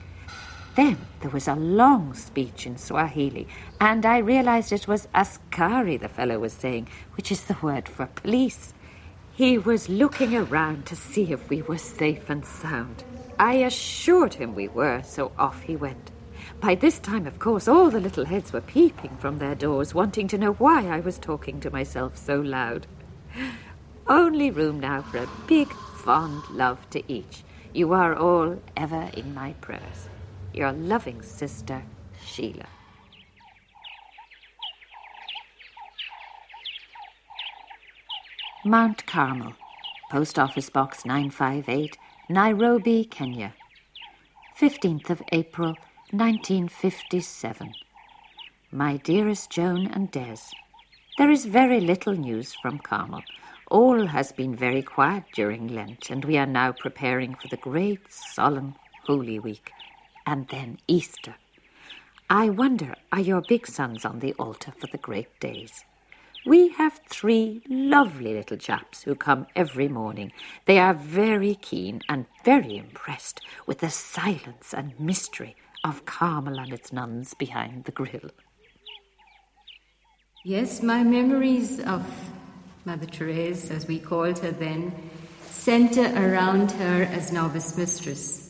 Then 0.76 0.98
there 1.20 1.32
was 1.32 1.48
a 1.48 1.56
long 1.56 2.14
speech 2.14 2.66
in 2.66 2.78
Swahili, 2.78 3.48
and 3.80 4.06
I 4.06 4.20
realized 4.20 4.72
it 4.72 4.88
was 4.88 5.10
askari 5.14 5.98
the 5.98 6.08
fellow 6.08 6.40
was 6.40 6.54
saying, 6.54 6.88
which 7.16 7.32
is 7.32 7.44
the 7.44 7.58
word 7.62 7.90
for 7.90 8.06
police. 8.06 8.74
He 9.34 9.58
was 9.58 9.90
looking 9.90 10.36
around 10.36 10.86
to 10.86 10.96
see 10.96 11.34
if 11.34 11.50
we 11.50 11.62
were 11.62 11.78
safe 11.78 12.30
and 12.30 12.46
sound. 12.46 13.04
I 13.38 13.56
assured 13.56 14.36
him 14.36 14.56
we 14.56 14.70
were, 14.70 15.02
so 15.04 15.32
off 15.38 15.64
he 15.64 15.76
went. 15.76 16.12
By 16.62 16.76
this 16.76 17.00
time, 17.00 17.28
of 17.28 17.40
course, 17.40 17.68
all 17.68 17.90
the 17.90 18.00
little 18.00 18.26
heads 18.26 18.54
were 18.54 18.62
peeping 18.62 19.18
from 19.18 19.40
their 19.40 19.56
doors, 19.56 19.94
wanting 19.94 20.28
to 20.30 20.38
know 20.38 20.54
why 20.54 20.88
I 20.88 21.00
was 21.00 21.18
talking 21.18 21.60
to 21.62 21.72
myself 21.72 22.18
so 22.18 22.40
loud. 22.40 22.88
Only 24.08 24.52
room 24.52 24.80
now 24.80 25.02
for 25.02 25.18
a 25.18 25.30
big, 25.48 25.72
fond 25.96 26.44
love 26.52 26.90
to 26.92 27.04
each. 27.12 27.44
You 27.74 27.94
are 27.94 28.16
all 28.16 28.62
ever 28.78 29.10
in 29.14 29.34
my 29.34 29.54
prayers. 29.54 30.10
Your 30.54 30.74
loving 30.74 31.22
sister, 31.22 31.82
Sheila. 32.26 32.66
Mount 38.66 39.06
Carmel, 39.06 39.54
Post 40.12 40.38
Office 40.38 40.70
Box 40.70 41.06
958, 41.06 41.98
Nairobi, 42.30 43.06
Kenya. 43.06 43.54
15th 44.60 45.10
of 45.10 45.22
April, 45.32 45.70
1957. 46.12 47.74
My 48.74 48.98
dearest 48.98 49.50
Joan 49.50 49.88
and 49.88 50.12
Des, 50.12 50.52
there 51.18 51.32
is 51.32 51.46
very 51.46 51.80
little 51.80 52.14
news 52.14 52.54
from 52.62 52.78
Carmel. 52.80 53.24
All 53.70 54.08
has 54.08 54.34
been 54.34 54.54
very 54.54 54.82
quiet 54.82 55.24
during 55.34 55.70
Lent, 55.70 56.10
and 56.10 56.26
we 56.26 56.38
are 56.38 56.46
now 56.46 56.74
preparing 56.74 57.36
for 57.36 57.48
the 57.48 57.58
great, 57.58 58.02
solemn 58.12 58.76
Holy 59.06 59.40
Week 59.40 59.72
and 60.32 60.48
then 60.48 60.78
Easter. 60.88 61.36
I 62.30 62.48
wonder, 62.48 62.96
are 63.12 63.20
your 63.20 63.42
big 63.42 63.68
sons 63.68 64.06
on 64.06 64.20
the 64.20 64.32
altar 64.36 64.72
for 64.72 64.88
the 64.88 64.98
great 64.98 65.38
days? 65.42 65.84
We 66.46 66.70
have 66.70 67.02
three 67.10 67.62
lovely 67.68 68.34
little 68.34 68.56
chaps 68.56 69.04
who 69.04 69.14
come 69.14 69.46
every 69.58 69.90
morning. 69.90 70.32
They 70.68 70.80
are 70.80 70.94
very 70.94 71.56
keen 71.56 72.02
and 72.08 72.28
very 72.46 72.78
impressed 72.78 73.42
with 73.68 73.80
the 73.80 73.90
silence 73.90 74.74
and 74.74 74.98
mystery 74.98 75.58
of 75.84 76.06
Carmel 76.06 76.60
and 76.60 76.72
its 76.72 76.94
nuns 76.94 77.34
behind 77.34 77.84
the 77.84 77.92
grill. 77.92 78.32
Yes, 80.46 80.82
my 80.82 81.04
memories 81.04 81.82
of 81.82 82.10
Mother 82.86 83.06
Therese, 83.06 83.70
as 83.70 83.86
we 83.86 84.00
called 84.00 84.40
her 84.40 84.52
then, 84.52 84.94
center 85.50 86.08
around 86.16 86.72
her 86.72 87.04
as 87.04 87.34
novice 87.34 87.78
mistress. 87.78 88.41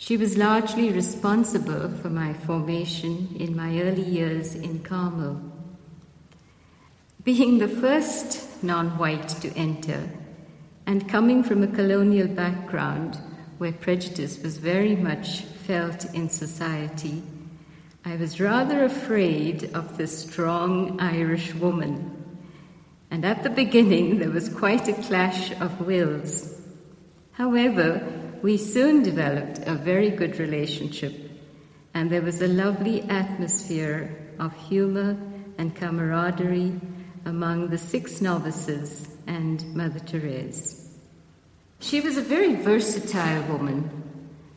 She 0.00 0.16
was 0.16 0.38
largely 0.38 0.90
responsible 0.90 1.90
for 1.90 2.08
my 2.08 2.32
formation 2.32 3.36
in 3.38 3.54
my 3.54 3.82
early 3.82 4.02
years 4.02 4.54
in 4.54 4.82
Carmel. 4.82 5.38
Being 7.22 7.58
the 7.58 7.68
first 7.68 8.64
non 8.64 8.96
white 8.96 9.28
to 9.42 9.52
enter, 9.58 10.08
and 10.86 11.06
coming 11.06 11.42
from 11.42 11.62
a 11.62 11.66
colonial 11.76 12.28
background 12.28 13.18
where 13.58 13.72
prejudice 13.72 14.42
was 14.42 14.56
very 14.56 14.96
much 14.96 15.42
felt 15.42 16.06
in 16.14 16.30
society, 16.30 17.22
I 18.02 18.16
was 18.16 18.40
rather 18.40 18.84
afraid 18.84 19.70
of 19.74 19.98
the 19.98 20.06
strong 20.06 20.98
Irish 20.98 21.54
woman. 21.54 22.40
And 23.10 23.26
at 23.26 23.42
the 23.42 23.50
beginning, 23.50 24.18
there 24.18 24.30
was 24.30 24.48
quite 24.48 24.88
a 24.88 24.94
clash 24.94 25.52
of 25.60 25.82
wills. 25.82 26.58
However, 27.32 28.19
we 28.42 28.56
soon 28.56 29.02
developed 29.02 29.58
a 29.66 29.74
very 29.74 30.10
good 30.10 30.38
relationship, 30.38 31.14
and 31.94 32.10
there 32.10 32.22
was 32.22 32.40
a 32.40 32.48
lovely 32.48 33.02
atmosphere 33.02 34.16
of 34.38 34.54
humor 34.68 35.16
and 35.58 35.74
camaraderie 35.74 36.80
among 37.26 37.68
the 37.68 37.78
six 37.78 38.20
novices 38.20 39.08
and 39.26 39.74
Mother 39.74 39.98
Therese. 39.98 40.88
She 41.80 42.00
was 42.00 42.16
a 42.16 42.22
very 42.22 42.54
versatile 42.56 43.42
woman. 43.44 43.90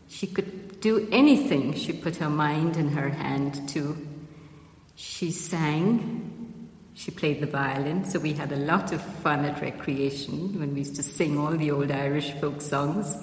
She 0.07 0.27
could 0.27 0.79
do 0.79 1.07
anything 1.11 1.73
she 1.73 1.93
put 1.93 2.17
her 2.17 2.29
mind 2.29 2.77
and 2.77 2.91
her 2.91 3.09
hand 3.09 3.67
to. 3.69 3.97
She 4.95 5.31
sang, 5.31 6.69
she 6.93 7.11
played 7.11 7.41
the 7.41 7.47
violin, 7.47 8.05
so 8.05 8.19
we 8.19 8.33
had 8.33 8.51
a 8.51 8.57
lot 8.57 8.93
of 8.93 9.01
fun 9.01 9.43
at 9.45 9.61
recreation 9.61 10.59
when 10.59 10.73
we 10.73 10.79
used 10.79 10.95
to 10.97 11.03
sing 11.03 11.37
all 11.37 11.51
the 11.51 11.71
old 11.71 11.91
Irish 11.91 12.31
folk 12.33 12.61
songs 12.61 13.17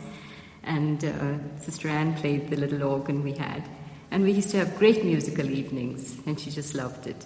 and 0.64 1.04
uh, 1.04 1.58
Sister 1.60 1.88
Anne 1.88 2.14
played 2.14 2.50
the 2.50 2.56
little 2.56 2.82
organ 2.82 3.22
we 3.22 3.32
had. 3.32 3.68
And 4.10 4.24
we 4.24 4.32
used 4.32 4.50
to 4.50 4.58
have 4.58 4.76
great 4.78 5.04
musical 5.04 5.48
evenings, 5.48 6.18
and 6.26 6.38
she 6.38 6.50
just 6.50 6.74
loved 6.74 7.06
it. 7.06 7.24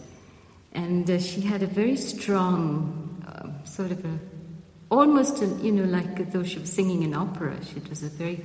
And 0.73 1.09
uh, 1.09 1.19
she 1.19 1.41
had 1.41 1.63
a 1.63 1.67
very 1.67 1.97
strong, 1.97 3.25
uh, 3.27 3.65
sort 3.65 3.91
of 3.91 4.05
a, 4.05 4.19
almost, 4.91 5.41
a, 5.41 5.47
you 5.47 5.73
know, 5.73 5.85
like 5.85 6.31
though 6.33 6.43
she 6.43 6.59
was 6.59 6.71
singing 6.71 7.05
an 7.05 7.15
opera. 7.15 7.57
She, 7.65 7.77
it 7.77 7.89
was 7.89 8.03
a 8.03 8.09
very 8.09 8.45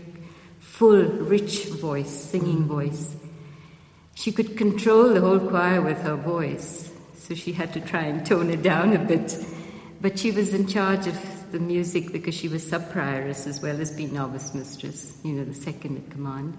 full, 0.59 1.03
rich 1.03 1.65
voice, 1.65 2.09
singing 2.09 2.65
voice. 2.65 3.15
She 4.15 4.31
could 4.31 4.57
control 4.57 5.13
the 5.13 5.21
whole 5.21 5.39
choir 5.39 5.81
with 5.81 6.01
her 6.01 6.15
voice, 6.15 6.91
so 7.17 7.35
she 7.35 7.51
had 7.51 7.73
to 7.73 7.81
try 7.81 8.03
and 8.03 8.25
tone 8.25 8.49
it 8.49 8.61
down 8.61 8.93
a 8.93 8.99
bit. 8.99 9.37
But 10.01 10.17
she 10.17 10.31
was 10.31 10.53
in 10.53 10.67
charge 10.67 11.07
of 11.07 11.38
the 11.51 11.59
music 11.59 12.11
because 12.11 12.35
she 12.35 12.47
was 12.47 12.67
sub 12.67 12.91
prioress 12.91 13.47
as 13.47 13.61
well 13.61 13.79
as 13.79 13.91
being 13.91 14.13
novice 14.13 14.53
mistress, 14.53 15.17
you 15.23 15.33
know, 15.33 15.45
the 15.45 15.53
second 15.53 15.97
in 15.97 16.09
command. 16.09 16.57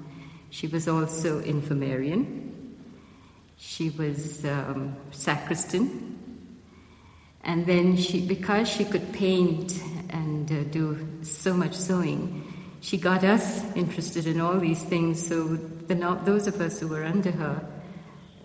She 0.50 0.66
was 0.66 0.88
also 0.88 1.40
infirmarian. 1.42 2.52
She 3.56 3.90
was 3.90 4.44
um, 4.44 4.96
sacristan. 5.10 6.18
And 7.42 7.66
then 7.66 7.96
she, 7.96 8.26
because 8.26 8.68
she 8.68 8.84
could 8.84 9.12
paint 9.12 9.80
and 10.10 10.50
uh, 10.50 10.64
do 10.64 11.06
so 11.22 11.54
much 11.54 11.74
sewing. 11.74 12.46
She 12.80 12.96
got 12.96 13.24
us 13.24 13.64
interested 13.74 14.26
in 14.26 14.40
all 14.40 14.58
these 14.58 14.82
things, 14.82 15.26
so 15.26 15.44
the, 15.46 16.20
those 16.24 16.46
of 16.46 16.60
us 16.60 16.80
who 16.80 16.88
were 16.88 17.04
under 17.04 17.30
her 17.30 17.64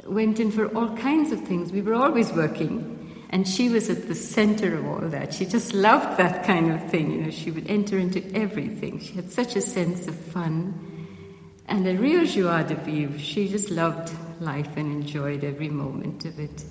went 0.05 0.39
in 0.39 0.51
for 0.51 0.67
all 0.75 0.95
kinds 0.97 1.31
of 1.31 1.41
things. 1.41 1.71
We 1.71 1.81
were 1.81 1.95
always 1.95 2.31
working. 2.31 2.94
And 3.35 3.45
she 3.45 3.67
was 3.67 3.89
at 3.89 4.07
the 4.07 4.15
center 4.15 4.77
of 4.77 4.85
all 4.87 5.09
that. 5.09 5.33
She 5.33 5.45
just 5.45 5.73
loved 5.73 6.17
that 6.17 6.45
kind 6.45 6.71
of 6.71 6.89
thing. 6.89 7.11
You 7.11 7.21
know, 7.23 7.31
she 7.31 7.51
would 7.51 7.69
enter 7.69 7.99
into 7.99 8.23
everything. 8.33 8.97
She 9.01 9.11
had 9.11 9.29
such 9.29 9.57
a 9.57 9.61
sense 9.61 10.07
of 10.07 10.15
fun 10.15 10.73
and 11.67 11.85
a 11.85 11.97
real 11.97 12.25
joie 12.25 12.63
de 12.63 12.75
vivre. 12.75 13.19
She 13.19 13.49
just 13.49 13.71
loved 13.71 14.13
life 14.39 14.77
and 14.77 14.89
enjoyed 14.89 15.43
every 15.43 15.67
moment 15.67 16.23
of 16.23 16.39
it. 16.39 16.63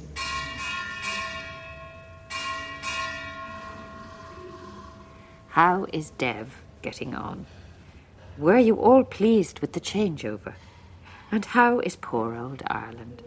How 5.48 5.87
is 5.92 6.12
Dev 6.16 6.62
getting 6.81 7.14
on? 7.14 7.44
Were 8.38 8.57
you 8.57 8.77
all 8.77 9.05
pleased 9.05 9.61
with 9.61 9.74
the 9.74 9.81
changeover? 9.81 10.55
And 11.31 11.44
how 11.44 11.81
is 11.81 11.96
poor 11.96 12.35
old 12.35 12.62
Ireland? 12.68 13.22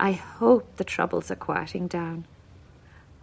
I 0.00 0.12
hope 0.12 0.76
the 0.76 0.84
troubles 0.84 1.30
are 1.30 1.36
quieting 1.36 1.88
down. 1.88 2.24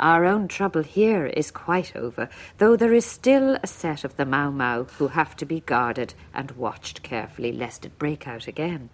Our 0.01 0.25
own 0.25 0.47
trouble 0.47 0.81
here 0.81 1.27
is 1.27 1.51
quite 1.51 1.95
over, 1.95 2.27
though 2.57 2.75
there 2.75 2.93
is 2.93 3.05
still 3.05 3.59
a 3.61 3.67
set 3.67 4.03
of 4.03 4.17
the 4.17 4.25
Mau 4.25 4.49
Mau 4.49 4.85
who 4.85 5.09
have 5.09 5.35
to 5.37 5.45
be 5.45 5.59
guarded 5.59 6.15
and 6.33 6.49
watched 6.51 7.03
carefully 7.03 7.51
lest 7.51 7.85
it 7.85 7.99
break 7.99 8.27
out 8.27 8.47
again. 8.47 8.89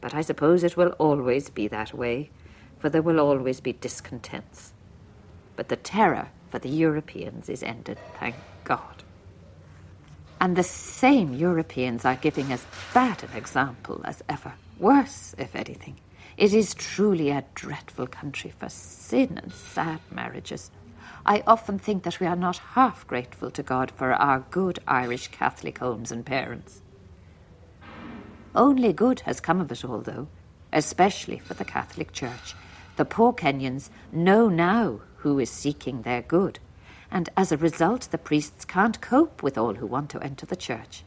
But 0.00 0.14
I 0.14 0.22
suppose 0.22 0.64
it 0.64 0.78
will 0.78 0.92
always 0.92 1.50
be 1.50 1.68
that 1.68 1.92
way, 1.92 2.30
for 2.78 2.88
there 2.88 3.02
will 3.02 3.20
always 3.20 3.60
be 3.60 3.74
discontents. 3.74 4.72
But 5.56 5.68
the 5.68 5.76
terror 5.76 6.30
for 6.48 6.58
the 6.58 6.70
Europeans 6.70 7.50
is 7.50 7.62
ended, 7.62 7.98
thank 8.18 8.36
God. 8.64 9.04
And 10.40 10.56
the 10.56 10.62
same 10.62 11.34
Europeans 11.34 12.06
are 12.06 12.16
giving 12.16 12.50
as 12.50 12.64
bad 12.94 13.22
an 13.24 13.36
example 13.36 14.00
as 14.04 14.22
ever, 14.26 14.54
worse, 14.78 15.34
if 15.36 15.54
anything. 15.54 15.96
It 16.36 16.52
is 16.52 16.74
truly 16.74 17.30
a 17.30 17.44
dreadful 17.54 18.08
country 18.08 18.52
for 18.58 18.68
sin 18.68 19.38
and 19.40 19.52
sad 19.52 20.00
marriages. 20.10 20.70
I 21.24 21.42
often 21.46 21.78
think 21.78 22.02
that 22.02 22.18
we 22.18 22.26
are 22.26 22.36
not 22.36 22.58
half 22.58 23.06
grateful 23.06 23.50
to 23.52 23.62
God 23.62 23.92
for 23.92 24.12
our 24.12 24.40
good 24.50 24.80
Irish 24.86 25.28
Catholic 25.28 25.78
homes 25.78 26.10
and 26.10 26.26
parents. 26.26 26.82
Only 28.54 28.92
good 28.92 29.20
has 29.20 29.40
come 29.40 29.60
of 29.60 29.70
it 29.70 29.84
all, 29.84 30.00
though, 30.00 30.26
especially 30.72 31.38
for 31.38 31.54
the 31.54 31.64
Catholic 31.64 32.12
Church. 32.12 32.54
The 32.96 33.04
poor 33.04 33.32
Kenyans 33.32 33.90
know 34.12 34.48
now 34.48 35.00
who 35.18 35.38
is 35.38 35.50
seeking 35.50 36.02
their 36.02 36.22
good, 36.22 36.58
and 37.10 37.28
as 37.36 37.52
a 37.52 37.56
result, 37.56 38.08
the 38.10 38.18
priests 38.18 38.64
can't 38.64 39.00
cope 39.00 39.42
with 39.42 39.56
all 39.56 39.74
who 39.74 39.86
want 39.86 40.10
to 40.10 40.20
enter 40.20 40.46
the 40.46 40.56
Church. 40.56 41.04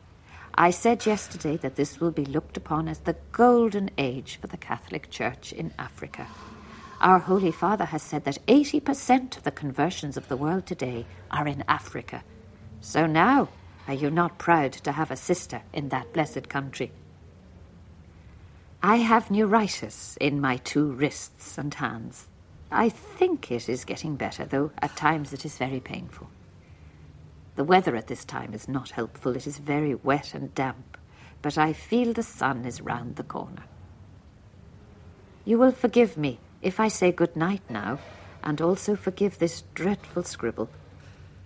I 0.60 0.72
said 0.72 1.06
yesterday 1.06 1.56
that 1.58 1.76
this 1.76 2.00
will 2.00 2.10
be 2.10 2.26
looked 2.26 2.58
upon 2.58 2.88
as 2.88 3.00
the 3.00 3.16
golden 3.32 3.92
age 3.96 4.40
for 4.42 4.48
the 4.48 4.58
Catholic 4.58 5.12
Church 5.12 5.54
in 5.54 5.72
Africa. 5.78 6.26
Our 7.00 7.20
Holy 7.20 7.52
Father 7.52 7.86
has 7.86 8.02
said 8.02 8.24
that 8.26 8.44
80% 8.48 9.38
of 9.38 9.44
the 9.44 9.52
conversions 9.52 10.18
of 10.18 10.28
the 10.30 10.36
world 10.36 10.66
today 10.66 11.06
are 11.30 11.48
in 11.48 11.64
Africa. 11.68 12.24
So 12.82 13.06
now, 13.06 13.50
are 13.88 13.94
you 13.94 14.10
not 14.10 14.40
proud 14.40 14.74
to 14.74 14.94
have 14.94 15.12
a 15.12 15.16
sister 15.16 15.62
in 15.74 15.90
that 15.90 16.12
blessed 16.12 16.50
country? 16.50 16.92
I 18.82 18.98
have 18.98 19.30
neuritis 19.30 20.18
in 20.20 20.42
my 20.42 20.58
two 20.58 20.92
wrists 20.92 21.60
and 21.60 21.72
hands. 21.72 22.28
I 22.72 22.90
think 22.90 23.52
it 23.52 23.70
is 23.70 23.86
getting 23.86 24.16
better, 24.16 24.44
though 24.44 24.72
at 24.82 24.96
times 24.96 25.34
it 25.34 25.46
is 25.46 25.58
very 25.60 25.80
painful. 25.80 26.30
The 27.58 27.64
weather 27.64 27.96
at 27.96 28.06
this 28.06 28.24
time 28.24 28.54
is 28.54 28.70
not 28.70 28.92
helpful. 28.92 29.36
It 29.36 29.48
is 29.48 29.58
very 29.58 29.96
wet 29.96 30.36
and 30.36 30.54
damp, 30.54 30.96
but 31.42 31.58
I 31.58 31.74
feel 31.74 32.14
the 32.14 32.22
sun 32.22 32.66
is 32.66 32.82
round 32.82 33.16
the 33.16 33.24
corner. 33.24 33.64
You 35.44 35.58
will 35.58 35.72
forgive 35.72 36.18
me 36.18 36.38
if 36.62 36.80
I 36.80 36.88
say 36.88 37.12
good 37.12 37.36
night 37.36 37.64
now, 37.68 37.98
and 38.44 38.62
also 38.62 38.96
forgive 38.96 39.40
this 39.40 39.64
dreadful 39.74 40.22
scribble. 40.22 40.70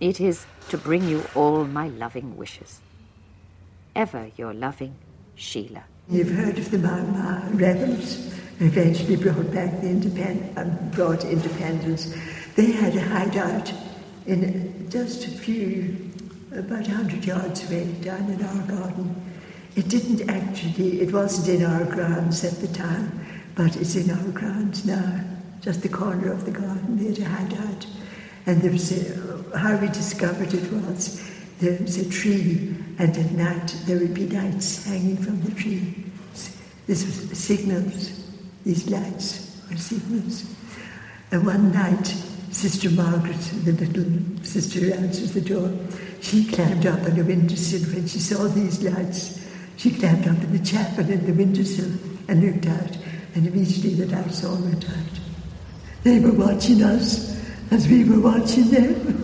It 0.00 0.20
is 0.20 0.44
to 0.68 0.76
bring 0.76 1.08
you 1.08 1.24
all 1.34 1.64
my 1.64 1.88
loving 1.88 2.36
wishes. 2.36 2.80
Ever 3.96 4.30
your 4.36 4.52
loving 4.52 4.94
Sheila. 5.34 5.84
You've 6.10 6.32
heard 6.32 6.58
of 6.58 6.70
the 6.70 6.78
Mau 6.78 7.48
rebels, 7.54 8.34
eventually 8.60 9.16
brought 9.16 9.50
back 9.50 9.80
the 9.80 9.86
independ- 9.86 10.58
um, 10.58 10.90
brought 10.90 11.24
independence. 11.24 12.14
They 12.54 12.72
had 12.72 12.94
a 12.96 13.00
hideout 13.00 13.72
in 14.26 14.88
just 14.90 15.26
a 15.26 15.30
few, 15.30 16.10
about 16.52 16.86
100 16.86 17.24
yards 17.24 17.68
away, 17.68 17.86
down 18.00 18.30
in 18.30 18.44
our 18.44 18.62
garden. 18.66 19.20
It 19.74 19.88
didn't 19.88 20.28
actually, 20.28 21.00
it 21.00 21.12
wasn't 21.12 21.60
in 21.60 21.66
our 21.66 21.84
grounds 21.84 22.44
at 22.44 22.60
the 22.60 22.68
time, 22.68 23.26
but 23.54 23.76
it's 23.76 23.96
in 23.96 24.10
our 24.10 24.30
grounds 24.30 24.84
now, 24.84 25.20
just 25.60 25.82
the 25.82 25.88
corner 25.88 26.30
of 26.32 26.44
the 26.44 26.50
garden. 26.50 27.02
there 27.02 27.14
to 27.14 27.24
hide 27.24 27.54
out. 27.54 27.86
And 28.46 28.60
there 28.60 28.72
was 28.72 28.92
a, 28.92 29.58
how 29.58 29.76
we 29.76 29.88
discovered 29.88 30.52
it 30.52 30.72
was 30.72 31.22
there 31.62 31.78
was 31.80 31.96
a 31.96 32.10
tree, 32.10 32.74
and 32.98 33.16
at 33.16 33.30
night 33.30 33.76
there 33.86 33.98
would 34.00 34.14
be 34.14 34.26
lights 34.28 34.84
hanging 34.84 35.16
from 35.16 35.40
the 35.42 35.52
tree. 35.52 35.94
This 36.88 37.06
was 37.06 37.38
signals, 37.38 38.20
these 38.64 38.90
lights 38.90 39.62
were 39.70 39.76
signals. 39.76 40.44
And 41.30 41.46
one 41.46 41.72
night 41.72 42.16
Sister 42.52 42.90
Margaret, 42.90 43.40
the 43.64 43.72
little 43.72 44.44
sister 44.44 44.80
who 44.80 44.92
answers 44.92 45.32
the 45.32 45.40
door, 45.40 45.72
she 46.20 46.44
climbed 46.44 46.86
up 46.86 47.00
on 47.00 47.16
the 47.16 47.24
windowsill 47.24 47.82
when 47.94 48.06
she 48.06 48.18
saw 48.18 48.46
these 48.46 48.82
lights. 48.84 49.40
She 49.78 49.90
climbed 49.90 50.28
up 50.28 50.36
in 50.36 50.52
the 50.52 50.64
chapel 50.64 51.08
in 51.10 51.26
the 51.26 51.32
windowsill 51.32 51.90
and 52.28 52.40
looked 52.44 52.66
out, 52.66 52.96
and 53.34 53.46
immediately 53.46 53.94
the 53.94 54.14
lights 54.14 54.44
all 54.44 54.56
went 54.56 54.88
out. 54.88 55.20
They 56.04 56.20
were 56.20 56.32
watching 56.32 56.82
us 56.84 57.36
as 57.72 57.88
we 57.88 58.04
were 58.04 58.20
watching 58.20 58.70
them. 58.70 59.18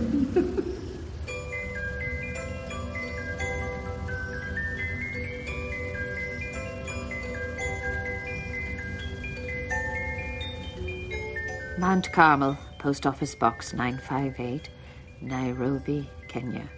Mount 11.78 12.10
Carmel, 12.10 12.58
Post 12.78 13.06
Office 13.06 13.34
Box 13.34 13.72
958, 13.72 14.68
Nairobi, 15.20 16.08
Kenya. 16.28 16.68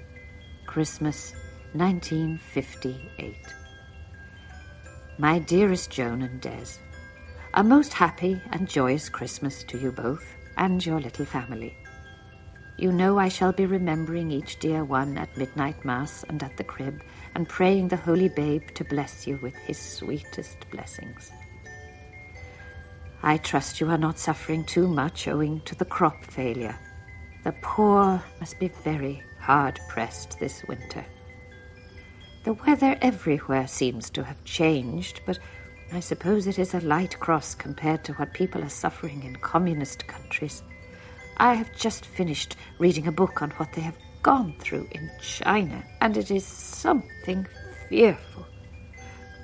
Christmas 0.67 1.35
1958. 1.75 3.35
My 5.19 5.39
dearest 5.41 5.91
Joan 5.91 6.23
and 6.23 6.41
Des, 6.41 6.79
a 7.55 7.63
most 7.63 7.93
happy 7.93 8.41
and 8.53 8.69
joyous 8.69 9.09
Christmas 9.09 9.63
to 9.65 9.79
you 9.79 9.93
both 9.93 10.25
and 10.57 10.85
your 10.85 11.01
little 11.01 11.27
family. 11.27 11.77
You 12.79 12.93
know 12.93 13.19
I 13.19 13.29
shall 13.29 13.53
be 13.53 13.67
remembering 13.67 14.31
each 14.31 14.59
dear 14.59 14.85
one 14.85 15.19
at 15.19 15.37
midnight 15.37 15.85
mass 15.85 16.25
and 16.29 16.43
at 16.43 16.57
the 16.57 16.65
crib, 16.65 17.03
and 17.35 17.49
praying 17.49 17.89
the 17.89 17.97
Holy 17.97 18.29
Babe 18.29 18.63
to 18.75 18.85
bless 18.85 19.27
you 19.27 19.39
with 19.43 19.55
his 19.57 19.79
sweetest 19.79 20.57
blessings. 20.71 21.31
I 23.22 23.37
trust 23.37 23.80
you 23.80 23.90
are 23.90 23.98
not 23.98 24.18
suffering 24.18 24.64
too 24.64 24.88
much 24.88 25.28
owing 25.28 25.61
to 25.62 25.74
the 25.74 25.85
crop 25.85 26.24
failure. 26.24 26.78
The 27.44 27.52
poor 27.62 28.22
must 28.38 28.59
be 28.59 28.68
very 28.68 29.22
hard 29.38 29.78
pressed 29.88 30.38
this 30.38 30.64
winter. 30.64 31.04
The 32.44 32.54
weather 32.54 32.96
everywhere 33.02 33.66
seems 33.66 34.09
to 34.11 34.24
have 34.24 34.42
changed, 34.44 35.20
but 35.26 35.38
I 35.92 36.00
suppose 36.00 36.46
it 36.46 36.59
is 36.59 36.72
a 36.72 36.80
light 36.80 37.18
cross 37.20 37.54
compared 37.54 38.04
to 38.04 38.14
what 38.14 38.33
people 38.33 38.62
are 38.62 38.70
suffering 38.70 39.22
in 39.22 39.37
communist 39.37 40.06
countries. 40.06 40.62
I 41.37 41.54
have 41.54 41.74
just 41.76 42.06
finished 42.06 42.56
reading 42.78 43.06
a 43.06 43.12
book 43.12 43.42
on 43.42 43.50
what 43.52 43.72
they 43.72 43.83
have 43.83 43.98
gone 44.22 44.54
through 44.59 44.88
in 44.92 45.11
China, 45.20 45.83
and 46.00 46.16
it 46.16 46.30
is 46.30 46.46
something 46.46 47.46
fearful. 47.88 48.46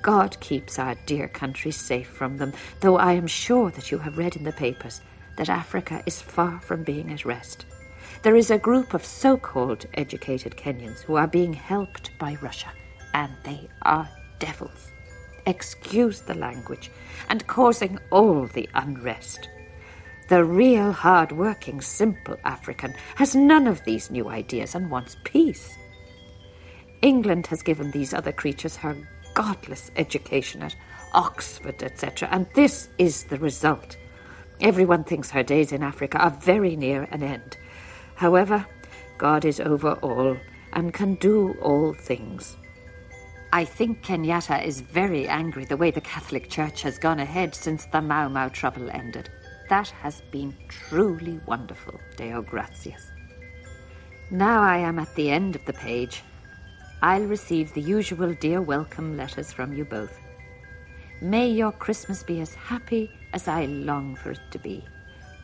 God 0.07 0.39
keeps 0.39 0.79
our 0.79 0.95
dear 1.05 1.27
country 1.27 1.71
safe 1.71 2.07
from 2.07 2.37
them, 2.37 2.53
though 2.79 2.97
I 2.97 3.11
am 3.11 3.27
sure 3.27 3.71
that 3.71 3.91
you 3.91 3.97
have 3.97 4.17
read 4.17 4.37
in 4.37 4.45
the 4.45 4.53
papers 4.53 5.01
that 5.35 5.49
Africa 5.49 6.01
is 6.05 6.21
far 6.21 6.61
from 6.61 6.85
being 6.85 7.11
at 7.11 7.25
rest. 7.25 7.65
There 8.23 8.37
is 8.37 8.49
a 8.49 8.57
group 8.57 8.93
of 8.93 9.03
so 9.03 9.35
called 9.35 9.85
educated 9.95 10.55
Kenyans 10.55 11.01
who 11.01 11.15
are 11.15 11.27
being 11.27 11.51
helped 11.51 12.17
by 12.17 12.37
Russia, 12.41 12.71
and 13.13 13.33
they 13.43 13.67
are 13.81 14.07
devils. 14.39 14.87
Excuse 15.45 16.21
the 16.21 16.35
language, 16.35 16.89
and 17.27 17.45
causing 17.47 17.99
all 18.09 18.47
the 18.47 18.69
unrest. 18.75 19.49
The 20.29 20.45
real 20.45 20.93
hard 20.93 21.33
working, 21.33 21.81
simple 21.81 22.37
African 22.45 22.93
has 23.15 23.35
none 23.35 23.67
of 23.67 23.83
these 23.83 24.09
new 24.09 24.29
ideas 24.29 24.73
and 24.73 24.89
wants 24.89 25.17
peace. 25.25 25.75
England 27.01 27.47
has 27.47 27.61
given 27.61 27.91
these 27.91 28.13
other 28.13 28.31
creatures 28.31 28.77
her 28.77 28.95
godless 29.37 29.91
education 29.97 30.63
at 30.63 30.75
Oxford, 31.13 31.83
etc. 31.83 32.27
And 32.31 32.47
this 32.55 32.89
is 32.97 33.25
the 33.25 33.37
result. 33.37 33.95
Everyone 34.61 35.03
thinks 35.03 35.29
her 35.29 35.43
days 35.43 35.71
in 35.71 35.83
Africa 35.83 36.17
are 36.17 36.31
very 36.31 36.75
near 36.75 37.03
an 37.11 37.21
end. 37.21 37.55
However, 38.15 38.65
God 39.19 39.45
is 39.45 39.59
over 39.59 39.93
all 40.01 40.35
and 40.73 40.91
can 40.91 41.13
do 41.15 41.55
all 41.61 41.93
things. 41.93 42.57
I 43.53 43.63
think 43.63 44.03
Kenyatta 44.03 44.65
is 44.65 44.81
very 44.81 45.27
angry 45.27 45.65
the 45.65 45.77
way 45.77 45.91
the 45.91 46.01
Catholic 46.01 46.49
Church 46.49 46.81
has 46.81 46.97
gone 46.97 47.19
ahead 47.19 47.53
since 47.53 47.85
the 47.85 48.01
Mau 48.01 48.29
Mau 48.29 48.49
trouble 48.49 48.89
ended. 48.89 49.29
That 49.69 49.89
has 50.01 50.21
been 50.31 50.55
truly 50.67 51.39
wonderful, 51.45 51.99
Deo 52.17 52.41
gratias. 52.41 53.11
Now 54.31 54.63
I 54.63 54.77
am 54.77 54.97
at 54.97 55.13
the 55.13 55.29
end 55.29 55.55
of 55.55 55.63
the 55.65 55.73
page. 55.73 56.23
I'll 57.01 57.25
receive 57.25 57.73
the 57.73 57.81
usual 57.81 58.33
dear 58.33 58.59
welcome 58.59 59.17
letters 59.17 59.53
from 59.53 59.71
you 59.71 59.85
both. 59.85 60.17
May 61.21 61.47
your 61.49 61.71
Christmas 61.71 62.23
be 62.23 62.41
as 62.41 62.55
happy 62.55 63.11
as 63.33 63.47
I 63.47 63.65
long 63.65 64.15
for 64.15 64.31
it 64.31 64.39
to 64.51 64.57
be. 64.57 64.83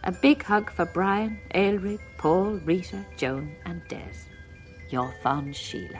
A 0.04 0.12
big 0.12 0.42
hug 0.42 0.72
for 0.72 0.86
Brian, 0.86 1.40
Aelred, 1.54 2.00
Paul, 2.18 2.60
Rita, 2.66 3.06
Joan, 3.18 3.52
and 3.66 3.82
Des. 3.88 4.18
Your 4.90 5.14
fond 5.22 5.56
Sheila. 5.56 6.00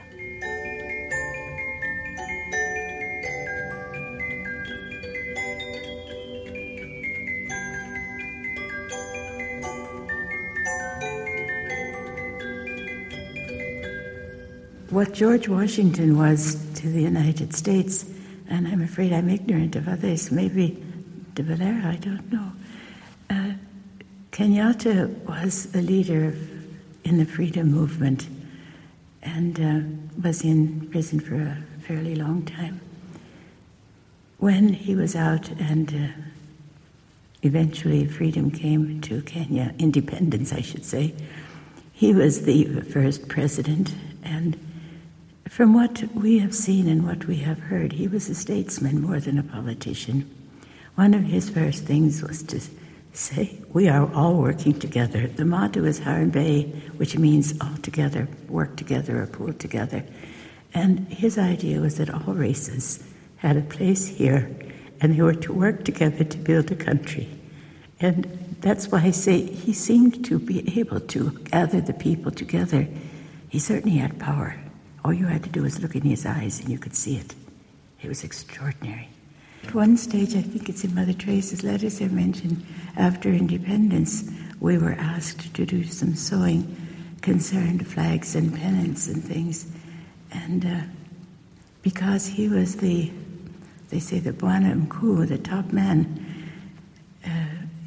What 14.94 15.12
George 15.12 15.48
Washington 15.48 16.16
was 16.16 16.54
to 16.74 16.88
the 16.88 17.02
United 17.02 17.52
States, 17.52 18.06
and 18.48 18.68
I'm 18.68 18.80
afraid 18.80 19.12
I'm 19.12 19.28
ignorant 19.28 19.74
of 19.74 19.88
others, 19.88 20.30
maybe 20.30 20.80
de 21.34 21.42
Valera, 21.42 21.90
I 21.90 21.96
don't 21.96 22.32
know. 22.32 22.52
Uh, 23.28 23.54
Kenyatta 24.30 25.08
was 25.26 25.74
a 25.74 25.82
leader 25.82 26.36
in 27.02 27.18
the 27.18 27.24
freedom 27.24 27.72
movement 27.72 28.28
and 29.20 29.58
uh, 29.58 30.22
was 30.22 30.44
in 30.44 30.88
prison 30.90 31.18
for 31.18 31.34
a 31.34 31.58
fairly 31.80 32.14
long 32.14 32.44
time. 32.44 32.80
When 34.38 34.68
he 34.68 34.94
was 34.94 35.16
out 35.16 35.50
and 35.58 35.92
uh, 35.92 36.22
eventually 37.42 38.06
freedom 38.06 38.52
came 38.52 39.00
to 39.00 39.22
Kenya, 39.22 39.74
independence, 39.76 40.52
I 40.52 40.60
should 40.60 40.84
say, 40.84 41.14
he 41.92 42.14
was 42.14 42.42
the 42.42 42.80
first 42.82 43.26
president 43.26 43.92
and 44.22 44.56
from 45.48 45.74
what 45.74 46.02
we 46.14 46.38
have 46.38 46.54
seen 46.54 46.88
and 46.88 47.06
what 47.06 47.26
we 47.26 47.36
have 47.36 47.58
heard, 47.58 47.92
he 47.92 48.08
was 48.08 48.28
a 48.28 48.34
statesman 48.34 49.00
more 49.00 49.20
than 49.20 49.38
a 49.38 49.42
politician. 49.42 50.28
One 50.94 51.14
of 51.14 51.24
his 51.24 51.50
first 51.50 51.84
things 51.84 52.22
was 52.22 52.42
to 52.44 52.60
say, 53.12 53.60
We 53.72 53.88
are 53.88 54.12
all 54.14 54.34
working 54.34 54.78
together. 54.78 55.26
The 55.26 55.44
motto 55.44 55.84
is 55.84 56.00
Harambee, 56.00 56.72
which 56.98 57.18
means 57.18 57.54
all 57.60 57.76
together, 57.82 58.28
work 58.48 58.76
together, 58.76 59.22
or 59.22 59.26
pull 59.26 59.52
together. 59.52 60.04
And 60.72 61.08
his 61.08 61.38
idea 61.38 61.80
was 61.80 61.96
that 61.98 62.10
all 62.10 62.34
races 62.34 63.02
had 63.36 63.56
a 63.56 63.62
place 63.62 64.06
here 64.06 64.50
and 65.00 65.14
they 65.14 65.22
were 65.22 65.34
to 65.34 65.52
work 65.52 65.84
together 65.84 66.24
to 66.24 66.38
build 66.38 66.70
a 66.70 66.76
country. 66.76 67.28
And 68.00 68.24
that's 68.60 68.88
why 68.88 69.02
I 69.02 69.10
say 69.10 69.42
he 69.42 69.72
seemed 69.72 70.24
to 70.24 70.38
be 70.38 70.80
able 70.80 71.00
to 71.00 71.30
gather 71.44 71.80
the 71.80 71.92
people 71.92 72.30
together. 72.32 72.88
He 73.48 73.58
certainly 73.58 73.98
had 73.98 74.18
power. 74.18 74.56
All 75.04 75.12
you 75.12 75.26
had 75.26 75.42
to 75.44 75.50
do 75.50 75.62
was 75.62 75.80
look 75.80 75.94
in 75.94 76.02
his 76.02 76.24
eyes 76.24 76.60
and 76.60 76.68
you 76.70 76.78
could 76.78 76.94
see 76.94 77.16
it. 77.16 77.34
It 78.02 78.08
was 78.08 78.24
extraordinary. 78.24 79.08
At 79.64 79.74
one 79.74 79.96
stage, 79.96 80.34
I 80.34 80.42
think 80.42 80.68
it's 80.68 80.84
in 80.84 80.94
Mother 80.94 81.12
Therese's 81.12 81.62
letters 81.62 82.00
I 82.00 82.08
mentioned, 82.08 82.64
after 82.96 83.28
independence, 83.30 84.30
we 84.60 84.78
were 84.78 84.92
asked 84.92 85.54
to 85.54 85.66
do 85.66 85.84
some 85.84 86.14
sewing 86.14 86.76
concerned 87.22 87.86
flags 87.86 88.34
and 88.34 88.54
pennants 88.54 89.08
and 89.08 89.24
things. 89.24 89.66
And 90.32 90.66
uh, 90.66 90.80
because 91.82 92.26
he 92.26 92.48
was 92.48 92.76
the, 92.76 93.10
they 93.88 94.00
say, 94.00 94.20
the 94.20 94.32
Bwana 94.32 94.86
Mkuu, 94.86 95.26
the 95.28 95.38
top 95.38 95.72
man, 95.72 96.26
uh, 97.24 97.30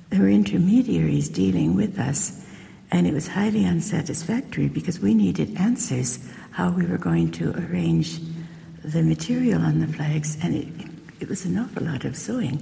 there 0.10 0.22
were 0.22 0.30
intermediaries 0.30 1.30
dealing 1.30 1.76
with 1.76 2.00
us. 2.00 2.44
And 2.90 3.06
it 3.06 3.14
was 3.14 3.28
highly 3.28 3.66
unsatisfactory 3.66 4.70
because 4.70 5.00
we 5.00 5.14
needed 5.14 5.56
answers 5.58 6.20
how 6.58 6.72
we 6.72 6.88
were 6.88 6.98
going 6.98 7.32
to 7.32 7.52
arrange 7.52 8.20
the 8.84 9.04
material 9.04 9.62
on 9.62 9.80
the 9.80 9.86
flags, 9.86 10.40
and 10.42 10.56
it, 10.56 10.68
it 11.20 11.30
was 11.30 11.46
an 11.46 11.56
awful 11.56 11.84
lot 11.84 12.04
of 12.04 12.18
sewing. 12.18 12.58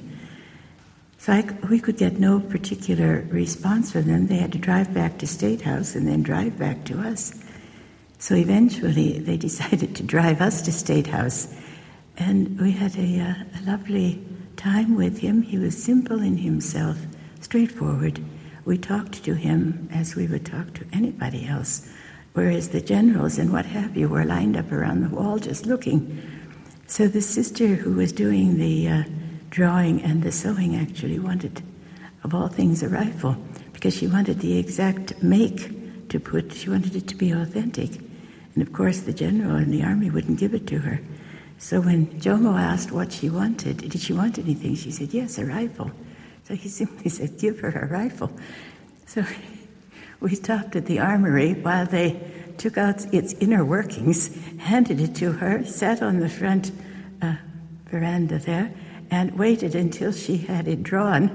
So 1.18 1.32
I, 1.32 1.48
we 1.70 1.80
could 1.80 1.96
get 1.96 2.20
no 2.20 2.42
particular 2.42 3.26
response 3.30 3.94
from 3.94 4.08
them. 4.08 4.28
They 4.28 4.36
had 4.36 4.52
to 4.52 4.58
drive 4.58 4.94
back 4.94 5.18
to 5.20 5.28
State 5.28 5.62
House 5.62 5.96
and 5.96 6.06
then 6.06 6.24
drive 6.24 6.60
back 6.60 6.84
to 6.86 7.00
us. 7.00 7.34
So 8.20 8.36
eventually, 8.36 9.20
they 9.28 9.38
decided 9.38 9.96
to 9.96 10.04
drive 10.04 10.42
us 10.42 10.62
to 10.64 10.74
State 10.74 11.08
House, 11.08 11.56
and 12.18 12.60
we 12.60 12.72
had 12.72 12.98
a, 12.98 13.22
uh, 13.22 13.62
a 13.62 13.62
lovely 13.64 14.22
time 14.58 14.98
with 14.98 15.20
him. 15.20 15.42
He 15.42 15.58
was 15.58 15.82
simple 15.82 16.22
in 16.22 16.36
himself, 16.36 16.98
straightforward. 17.40 18.22
We 18.66 18.78
talked 18.78 19.24
to 19.24 19.36
him 19.36 19.88
as 19.94 20.18
we 20.18 20.28
would 20.28 20.46
talk 20.46 20.74
to 20.74 20.86
anybody 20.92 21.48
else 21.48 21.90
whereas 22.36 22.70
the 22.70 22.82
generals 22.82 23.40
and 23.40 23.52
what 23.52 23.66
have 23.66 23.98
you 23.98 24.08
were 24.08 24.26
lined 24.26 24.56
up 24.56 24.72
around 24.72 25.02
the 25.02 25.10
wall 25.10 25.40
just 25.40 25.66
looking. 25.66 26.22
So 26.86 27.08
the 27.08 27.22
sister 27.22 27.66
who 27.66 27.96
was 27.96 28.12
doing 28.12 28.58
the 28.58 28.88
uh, 28.88 29.04
drawing 29.50 30.02
and 30.04 30.22
the 30.22 30.32
sewing 30.32 30.76
actually 30.76 31.18
wanted, 31.18 31.64
of 32.24 32.36
all 32.36 32.50
things, 32.50 32.84
a 32.84 32.90
rifle 32.90 33.38
because 33.74 33.96
she 33.96 34.06
wanted 34.06 34.40
the 34.40 34.58
exact 34.58 35.24
make 35.24 36.10
to 36.10 36.20
put, 36.20 36.54
she 36.54 36.70
wanted 36.70 36.96
it 36.96 37.08
to 37.08 37.16
be 37.16 37.32
authentic. 37.32 38.00
And 38.54 38.62
of 38.62 38.74
course, 38.74 39.02
the 39.02 39.14
general 39.14 39.56
in 39.56 39.72
the 39.72 39.84
army 39.84 40.10
wouldn't 40.10 40.40
give 40.40 40.54
it 40.54 40.68
to 40.68 40.80
her. 40.80 41.00
So 41.58 41.80
when 41.82 42.08
Jomo 42.20 42.60
asked 42.60 42.92
what 42.92 43.14
she 43.14 43.30
wanted, 43.30 43.78
did 43.78 44.00
she 44.00 44.14
want 44.14 44.38
anything? 44.38 44.76
She 44.76 44.92
said, 44.92 45.14
yes, 45.14 45.38
a 45.38 45.46
rifle. 45.46 45.92
So 46.44 46.54
he 46.56 46.68
simply 46.82 47.10
said, 47.10 47.40
give 47.40 47.60
her 47.62 47.70
a 47.70 47.88
rifle. 47.88 48.32
So 49.06 49.24
we 50.26 50.34
stopped 50.34 50.76
at 50.76 50.88
the 50.88 50.98
armory 50.98 51.54
while 51.54 51.86
they 51.86 52.20
took 52.58 52.80
out 52.80 53.14
its 53.14 53.34
inner 53.34 53.64
workings, 53.64 54.36
handed 54.58 55.00
it 55.00 55.14
to 55.14 55.34
her, 55.34 55.64
sat 55.64 56.02
on 56.02 56.18
the 56.18 56.28
front 56.28 56.72
uh, 57.22 57.36
veranda 57.92 58.40
there, 58.40 58.74
and 59.12 59.38
waited 59.38 59.76
until 59.76 60.12
she 60.12 60.38
had 60.38 60.68
it 60.68 60.82
drawn 60.82 61.30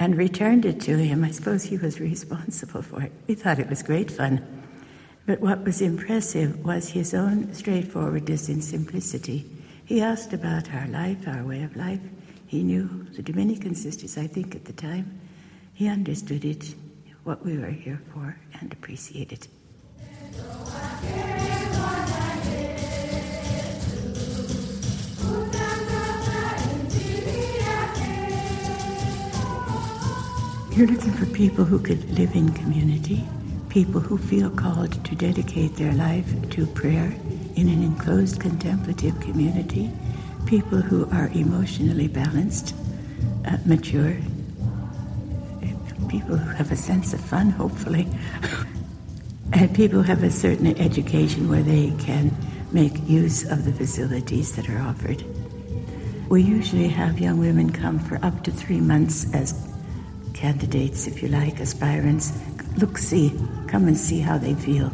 and 0.00 0.16
returned 0.16 0.64
it 0.64 0.80
to 0.80 0.96
him. 0.96 1.22
I 1.22 1.30
suppose 1.30 1.62
he 1.62 1.76
was 1.76 2.00
responsible 2.00 2.82
for 2.82 3.02
it. 3.02 3.12
We 3.28 3.36
thought 3.36 3.60
it 3.60 3.70
was 3.70 3.80
great 3.84 4.10
fun. 4.10 4.44
But 5.24 5.38
what 5.38 5.62
was 5.62 5.80
impressive 5.80 6.64
was 6.64 6.88
his 6.88 7.14
own 7.14 7.54
straightforwardness 7.54 8.48
and 8.48 8.64
simplicity. 8.64 9.48
He 9.84 10.00
asked 10.00 10.32
about 10.32 10.74
our 10.74 10.88
life, 10.88 11.28
our 11.28 11.44
way 11.44 11.62
of 11.62 11.76
life. 11.76 12.00
He 12.48 12.64
knew 12.64 13.06
the 13.14 13.22
Dominican 13.22 13.76
sisters, 13.76 14.18
I 14.18 14.26
think, 14.26 14.56
at 14.56 14.64
the 14.64 14.72
time. 14.72 15.20
He 15.74 15.86
understood 15.86 16.44
it 16.44 16.74
what 17.24 17.44
we 17.44 17.56
were 17.56 17.70
here 17.70 18.00
for 18.12 18.36
and 18.60 18.72
appreciate 18.72 19.32
it. 19.32 19.48
You're 30.74 30.86
looking 30.86 31.12
for 31.12 31.26
people 31.26 31.64
who 31.64 31.78
could 31.78 32.18
live 32.18 32.34
in 32.34 32.50
community, 32.54 33.24
people 33.68 34.00
who 34.00 34.16
feel 34.16 34.50
called 34.50 35.04
to 35.04 35.14
dedicate 35.14 35.76
their 35.76 35.92
life 35.92 36.26
to 36.50 36.66
prayer 36.66 37.14
in 37.56 37.68
an 37.68 37.82
enclosed 37.82 38.40
contemplative 38.40 39.20
community, 39.20 39.92
people 40.46 40.80
who 40.80 41.08
are 41.10 41.28
emotionally 41.34 42.08
balanced, 42.08 42.74
uh, 43.44 43.58
mature, 43.66 44.16
people 46.12 46.36
who 46.36 46.50
have 46.50 46.70
a 46.70 46.76
sense 46.76 47.14
of 47.14 47.20
fun, 47.20 47.48
hopefully, 47.48 48.06
and 49.54 49.74
people 49.74 50.02
who 50.02 50.04
have 50.04 50.22
a 50.22 50.30
certain 50.30 50.78
education 50.78 51.48
where 51.48 51.62
they 51.62 51.90
can 51.98 52.30
make 52.70 52.92
use 53.08 53.50
of 53.50 53.64
the 53.64 53.72
facilities 53.72 54.54
that 54.54 54.68
are 54.68 54.78
offered. 54.78 55.24
We 56.28 56.42
usually 56.42 56.88
have 56.88 57.18
young 57.18 57.38
women 57.38 57.72
come 57.72 57.98
for 57.98 58.22
up 58.22 58.44
to 58.44 58.50
three 58.50 58.80
months 58.80 59.32
as 59.32 59.54
candidates, 60.34 61.06
if 61.06 61.22
you 61.22 61.28
like, 61.28 61.60
aspirants. 61.60 62.30
Look, 62.76 62.98
see, 62.98 63.32
come 63.66 63.88
and 63.88 63.96
see 63.96 64.20
how 64.20 64.36
they 64.36 64.52
feel. 64.52 64.92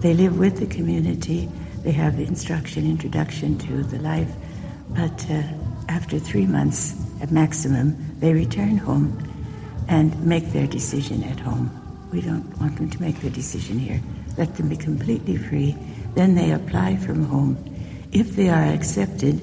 They 0.00 0.12
live 0.12 0.38
with 0.38 0.58
the 0.58 0.66
community, 0.66 1.48
they 1.84 1.92
have 1.92 2.20
instruction, 2.20 2.84
introduction 2.84 3.56
to 3.60 3.82
the 3.82 3.98
life, 4.00 4.30
but 4.90 5.26
uh, 5.30 5.42
after 5.88 6.18
three 6.18 6.46
months 6.46 6.94
at 7.22 7.30
maximum, 7.30 7.96
they 8.20 8.34
return 8.34 8.76
home 8.76 9.29
and 9.90 10.24
make 10.24 10.52
their 10.52 10.68
decision 10.68 11.24
at 11.24 11.40
home. 11.40 11.68
We 12.12 12.22
don't 12.22 12.46
want 12.60 12.76
them 12.76 12.88
to 12.90 13.02
make 13.02 13.20
their 13.20 13.30
decision 13.30 13.78
here. 13.78 14.00
Let 14.38 14.56
them 14.56 14.68
be 14.68 14.76
completely 14.76 15.36
free. 15.36 15.76
Then 16.14 16.36
they 16.36 16.52
apply 16.52 16.96
from 16.96 17.24
home. 17.24 17.58
If 18.12 18.36
they 18.36 18.48
are 18.48 18.72
accepted, 18.72 19.40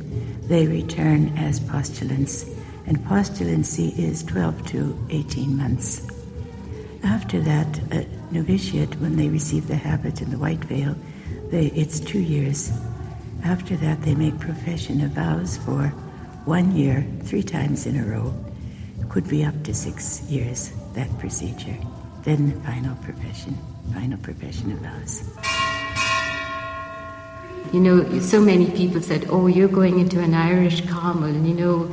they 0.48 0.66
return 0.66 1.38
as 1.38 1.60
postulants, 1.60 2.46
and 2.86 3.04
postulancy 3.06 3.90
is 4.00 4.24
12 4.24 4.66
to 4.68 5.08
18 5.10 5.58
months. 5.58 6.08
After 7.04 7.42
that, 7.42 7.80
a 7.92 8.08
novitiate, 8.32 8.96
when 9.02 9.18
they 9.18 9.28
receive 9.28 9.68
the 9.68 9.76
habit 9.76 10.22
and 10.22 10.32
the 10.32 10.38
white 10.38 10.64
veil, 10.64 10.96
they, 11.52 11.68
it's 11.68 12.00
two 12.00 12.20
years. 12.22 12.72
After 13.44 13.76
that, 13.78 14.02
they 14.04 14.16
make 14.16 14.40
profession 14.40 15.02
of 15.02 15.12
vows 15.12 15.58
for 15.58 15.88
one 16.46 16.74
year, 16.74 17.06
three 17.24 17.44
times 17.44 17.86
in 17.86 17.98
a 17.98 18.06
row. 18.06 18.34
Could 19.10 19.28
be 19.28 19.44
up 19.44 19.64
to 19.64 19.74
six 19.74 20.22
years, 20.24 20.72
that 20.94 21.10
procedure. 21.18 21.78
Then 22.24 22.50
the 22.50 22.60
final 22.62 22.96
profession, 22.98 23.58
final 23.94 24.18
profession 24.20 24.72
of 24.74 24.80
vows. 24.80 25.24
You 27.74 27.80
know, 27.82 28.20
so 28.20 28.40
many 28.42 28.70
people 28.72 29.02
said, 29.02 29.28
Oh, 29.30 29.48
you're 29.48 29.68
going 29.68 30.00
into 30.00 30.22
an 30.22 30.34
Irish 30.34 30.86
Carmel, 30.88 31.26
and 31.26 31.48
you 31.48 31.54
know, 31.54 31.92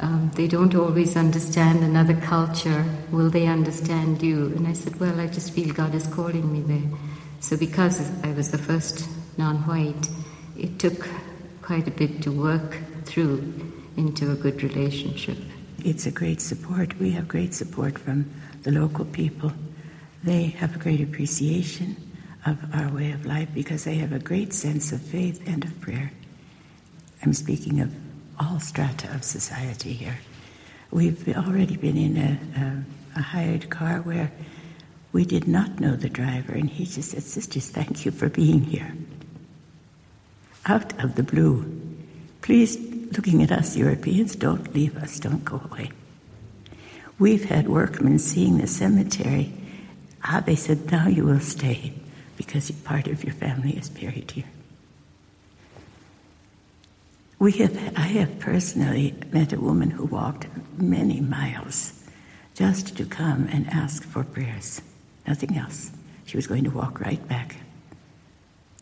um, 0.00 0.30
they 0.34 0.46
don't 0.46 0.74
always 0.74 1.16
understand 1.16 1.82
another 1.82 2.14
culture. 2.14 2.84
Will 3.10 3.30
they 3.30 3.46
understand 3.46 4.22
you? 4.22 4.46
And 4.56 4.66
I 4.66 4.72
said, 4.72 4.98
Well, 5.00 5.18
I 5.20 5.26
just 5.26 5.52
feel 5.52 5.72
God 5.74 5.94
is 5.94 6.06
calling 6.06 6.52
me 6.52 6.60
there. 6.60 6.98
So, 7.40 7.56
because 7.56 8.10
I 8.22 8.32
was 8.32 8.50
the 8.50 8.58
first 8.58 9.08
non 9.38 9.56
white, 9.66 10.08
it 10.56 10.78
took 10.78 11.08
quite 11.62 11.88
a 11.88 11.92
bit 11.92 12.22
to 12.22 12.32
work 12.32 12.78
through 13.04 13.54
into 13.96 14.30
a 14.30 14.34
good 14.34 14.62
relationship. 14.62 15.38
It's 15.84 16.06
a 16.06 16.10
great 16.10 16.40
support. 16.40 16.98
We 16.98 17.10
have 17.12 17.28
great 17.28 17.54
support 17.54 17.98
from 17.98 18.30
the 18.62 18.72
local 18.72 19.04
people. 19.04 19.52
They 20.24 20.46
have 20.46 20.74
a 20.74 20.78
great 20.78 21.00
appreciation 21.00 21.96
of 22.44 22.58
our 22.74 22.90
way 22.90 23.12
of 23.12 23.26
life 23.26 23.48
because 23.54 23.84
they 23.84 23.96
have 23.96 24.12
a 24.12 24.18
great 24.18 24.52
sense 24.52 24.92
of 24.92 25.00
faith 25.00 25.42
and 25.46 25.64
of 25.64 25.80
prayer. 25.80 26.12
I'm 27.22 27.32
speaking 27.32 27.80
of 27.80 27.94
all 28.40 28.60
strata 28.60 29.12
of 29.14 29.24
society 29.24 29.92
here. 29.92 30.18
We've 30.90 31.28
already 31.36 31.76
been 31.76 31.96
in 31.96 32.16
a, 32.16 32.38
a, 32.60 33.18
a 33.18 33.22
hired 33.22 33.70
car 33.70 34.00
where 34.00 34.32
we 35.12 35.24
did 35.24 35.48
not 35.48 35.80
know 35.80 35.96
the 35.96 36.08
driver, 36.08 36.52
and 36.52 36.68
he 36.68 36.84
just 36.84 37.10
said, 37.10 37.22
Sisters, 37.22 37.68
thank 37.68 38.04
you 38.04 38.10
for 38.10 38.28
being 38.28 38.62
here. 38.62 38.94
Out 40.66 41.02
of 41.02 41.14
the 41.16 41.22
blue. 41.22 41.64
Please, 42.42 42.76
looking 43.16 43.42
at 43.42 43.52
us 43.52 43.76
Europeans, 43.76 44.36
don't 44.36 44.74
leave 44.74 44.96
us, 44.96 45.18
don't 45.18 45.44
go 45.44 45.60
away. 45.70 45.90
We've 47.18 47.44
had 47.44 47.68
workmen 47.68 48.18
seeing 48.18 48.58
the 48.58 48.66
cemetery. 48.66 49.52
Ah, 50.24 50.40
they 50.44 50.54
said, 50.54 50.90
now 50.90 51.08
you 51.08 51.24
will 51.24 51.40
stay 51.40 51.92
because 52.36 52.70
part 52.70 53.08
of 53.08 53.24
your 53.24 53.34
family 53.34 53.72
is 53.72 53.88
buried 53.88 54.30
here. 54.30 54.44
We 57.38 57.52
have, 57.52 57.76
I 57.96 58.08
have 58.18 58.38
personally 58.38 59.14
met 59.32 59.52
a 59.52 59.60
woman 59.60 59.90
who 59.90 60.06
walked 60.06 60.48
many 60.76 61.20
miles 61.20 61.92
just 62.54 62.96
to 62.96 63.04
come 63.04 63.48
and 63.52 63.68
ask 63.68 64.02
for 64.02 64.24
prayers, 64.24 64.82
nothing 65.26 65.56
else. 65.56 65.92
She 66.26 66.36
was 66.36 66.48
going 66.48 66.64
to 66.64 66.70
walk 66.70 67.00
right 67.00 67.26
back. 67.28 67.56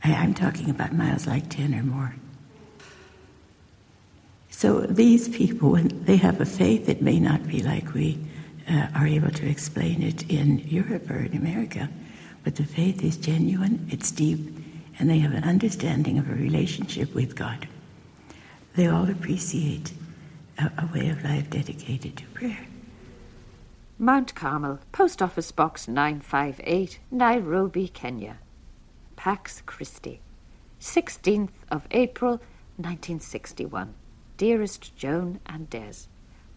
I, 0.03 0.14
I'm 0.14 0.33
talking 0.33 0.70
about 0.70 0.95
miles 0.95 1.27
like 1.27 1.51
10 1.51 1.74
or 1.74 1.83
more. 1.83 2.14
So 4.57 4.81
these 4.81 5.29
people, 5.29 5.73
when 5.73 5.89
they 6.05 6.17
have 6.17 6.41
a 6.41 6.47
faith, 6.47 6.89
it 6.89 7.03
may 7.03 7.21
not 7.21 7.47
be 7.47 7.63
like 7.63 7.93
we 7.93 8.19
uh, 8.69 8.89
are 8.95 9.07
able 9.07 9.31
to 9.31 9.47
explain 9.47 10.03
it 10.03 10.29
in 10.31 10.59
Europe 10.61 11.11
or 11.11 11.19
in 11.19 11.37
America, 11.37 11.91
but 12.43 12.57
the 12.57 12.65
faith 12.65 13.03
is 13.05 13.17
genuine, 13.17 13.87
it's 13.91 14.11
deep, 14.11 14.41
and 14.99 15.11
they 15.11 15.19
have 15.19 15.35
an 15.35 15.45
understanding 15.45 16.19
of 16.19 16.31
a 16.31 16.35
relationship 16.35 17.15
with 17.15 17.37
God 17.37 17.69
they 18.77 18.87
all 18.87 19.09
appreciate 19.11 19.93
a, 20.59 20.71
a 20.79 20.89
way 20.95 21.09
of 21.09 21.25
life 21.25 21.49
dedicated 21.51 22.17
to 22.19 22.25
prayer. 22.27 22.67
Mount 23.99 24.35
Carmel, 24.35 24.79
Post 24.93 25.23
Office 25.23 25.51
Box 25.51 25.89
958, 25.89 27.01
Nairobi, 27.11 27.89
Kenya. 27.89 28.39
Pax 29.17 29.63
Christi, 29.65 30.21
16th 30.79 31.49
of 31.71 31.87
April, 31.91 32.33
1961. 32.77 33.95
Dearest 34.37 34.95
Joan 34.97 35.41
and 35.47 35.70
Des, 35.70 36.09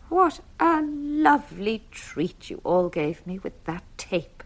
what 0.10 0.40
a 0.60 0.82
lovely 0.82 1.84
treat 1.92 2.50
you 2.50 2.60
all 2.64 2.90
gave 2.90 3.26
me 3.28 3.40
with 3.40 3.64
that 3.66 3.84
tape. 3.98 4.44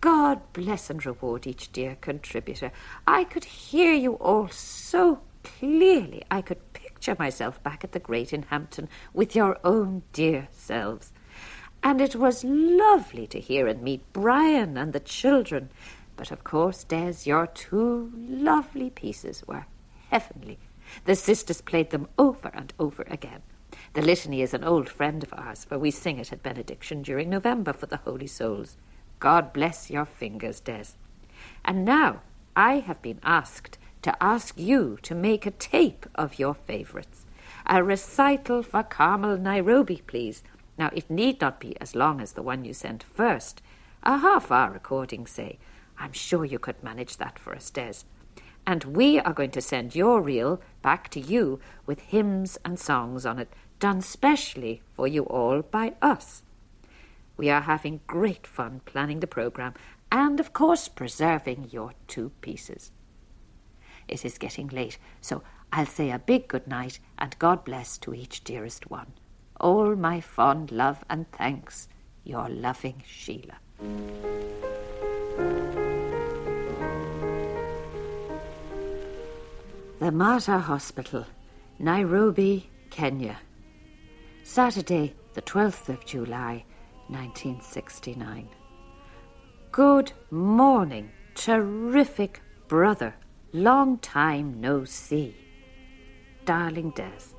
God 0.00 0.40
bless 0.52 0.90
and 0.90 1.04
reward 1.04 1.46
each 1.46 1.72
dear 1.72 1.96
contributor. 2.00 2.70
I 3.06 3.24
could 3.24 3.44
hear 3.44 3.92
you 3.92 4.14
all 4.14 4.48
so 4.48 5.20
clearly 5.42 6.22
I 6.30 6.42
could 6.42 6.72
picture 6.72 7.16
myself 7.18 7.62
back 7.62 7.82
at 7.82 7.92
the 7.92 7.98
Great 7.98 8.32
in 8.32 8.42
Hampton 8.44 8.88
with 9.12 9.34
your 9.34 9.58
own 9.64 10.02
dear 10.12 10.48
selves. 10.52 11.12
And 11.82 12.00
it 12.00 12.14
was 12.14 12.44
lovely 12.44 13.26
to 13.28 13.40
hear 13.40 13.66
and 13.66 13.82
meet 13.82 14.12
Brian 14.12 14.76
and 14.76 14.92
the 14.92 15.00
children. 15.00 15.70
But 16.16 16.30
of 16.30 16.44
course, 16.44 16.84
Des, 16.84 17.14
your 17.24 17.46
two 17.46 18.12
lovely 18.14 18.90
pieces 18.90 19.42
were 19.46 19.66
heavenly. 20.10 20.58
The 21.04 21.14
sisters 21.14 21.60
played 21.60 21.90
them 21.90 22.08
over 22.18 22.50
and 22.54 22.72
over 22.78 23.04
again. 23.08 23.42
The 23.94 24.02
litany 24.02 24.42
is 24.42 24.54
an 24.54 24.64
old 24.64 24.88
friend 24.88 25.22
of 25.22 25.32
ours, 25.32 25.64
for 25.64 25.78
we 25.78 25.90
sing 25.90 26.18
it 26.18 26.32
at 26.32 26.42
benediction 26.42 27.02
during 27.02 27.30
November 27.30 27.72
for 27.72 27.86
the 27.86 27.98
holy 27.98 28.26
souls. 28.26 28.76
God 29.18 29.52
bless 29.52 29.90
your 29.90 30.04
fingers, 30.04 30.60
Des. 30.60 30.94
And 31.64 31.84
now 31.84 32.22
I 32.54 32.80
have 32.80 33.02
been 33.02 33.20
asked 33.22 33.78
to 34.02 34.22
ask 34.22 34.58
you 34.58 34.98
to 35.02 35.14
make 35.14 35.46
a 35.46 35.50
tape 35.50 36.06
of 36.14 36.38
your 36.38 36.54
favourites. 36.54 37.26
A 37.66 37.82
recital 37.82 38.62
for 38.62 38.82
Carmel, 38.82 39.36
Nairobi, 39.36 40.02
please. 40.06 40.42
Now, 40.78 40.90
it 40.94 41.10
need 41.10 41.40
not 41.40 41.60
be 41.60 41.78
as 41.80 41.94
long 41.94 42.20
as 42.20 42.32
the 42.32 42.42
one 42.42 42.64
you 42.64 42.72
sent 42.72 43.02
first. 43.02 43.62
A 44.02 44.18
half 44.18 44.50
hour 44.50 44.70
recording, 44.70 45.26
say. 45.26 45.58
I'm 45.98 46.12
sure 46.12 46.44
you 46.44 46.58
could 46.58 46.82
manage 46.82 47.16
that 47.16 47.38
for 47.38 47.54
us, 47.54 47.68
Des. 47.70 48.04
And 48.68 48.84
we 48.84 49.18
are 49.18 49.32
going 49.32 49.52
to 49.52 49.62
send 49.62 49.94
your 49.94 50.20
reel 50.20 50.60
back 50.82 51.08
to 51.12 51.20
you 51.20 51.58
with 51.86 52.00
hymns 52.00 52.58
and 52.66 52.78
songs 52.78 53.24
on 53.24 53.38
it, 53.38 53.50
done 53.80 54.02
specially 54.02 54.82
for 54.92 55.08
you 55.08 55.22
all 55.22 55.62
by 55.62 55.94
us. 56.02 56.42
We 57.38 57.48
are 57.48 57.62
having 57.62 58.02
great 58.06 58.46
fun 58.46 58.82
planning 58.84 59.20
the 59.20 59.26
programme 59.26 59.72
and, 60.12 60.38
of 60.38 60.52
course, 60.52 60.86
preserving 60.86 61.70
your 61.70 61.94
two 62.08 62.30
pieces. 62.42 62.92
It 64.06 64.22
is 64.22 64.36
getting 64.36 64.68
late, 64.68 64.98
so 65.22 65.42
I'll 65.72 65.86
say 65.86 66.10
a 66.10 66.18
big 66.18 66.46
good 66.46 66.68
night 66.68 67.00
and 67.18 67.38
God 67.38 67.64
bless 67.64 67.96
to 67.98 68.12
each 68.12 68.44
dearest 68.44 68.90
one. 68.90 69.14
All 69.58 69.96
my 69.96 70.20
fond 70.20 70.70
love 70.70 71.02
and 71.08 71.24
thanks, 71.32 71.88
your 72.22 72.50
loving 72.50 73.02
Sheila. 73.06 73.56
The 80.00 80.12
Mater 80.12 80.58
Hospital, 80.58 81.26
Nairobi, 81.80 82.70
Kenya. 82.88 83.36
Saturday, 84.44 85.14
the 85.34 85.42
12th 85.42 85.88
of 85.88 86.06
July, 86.06 86.64
1969. 87.08 88.48
Good 89.72 90.12
morning, 90.30 91.10
terrific 91.34 92.40
brother 92.68 93.12
Long 93.52 93.98
time 93.98 94.60
no 94.60 94.84
see. 94.84 95.34
Darling 96.44 96.90
Des, 96.90 97.34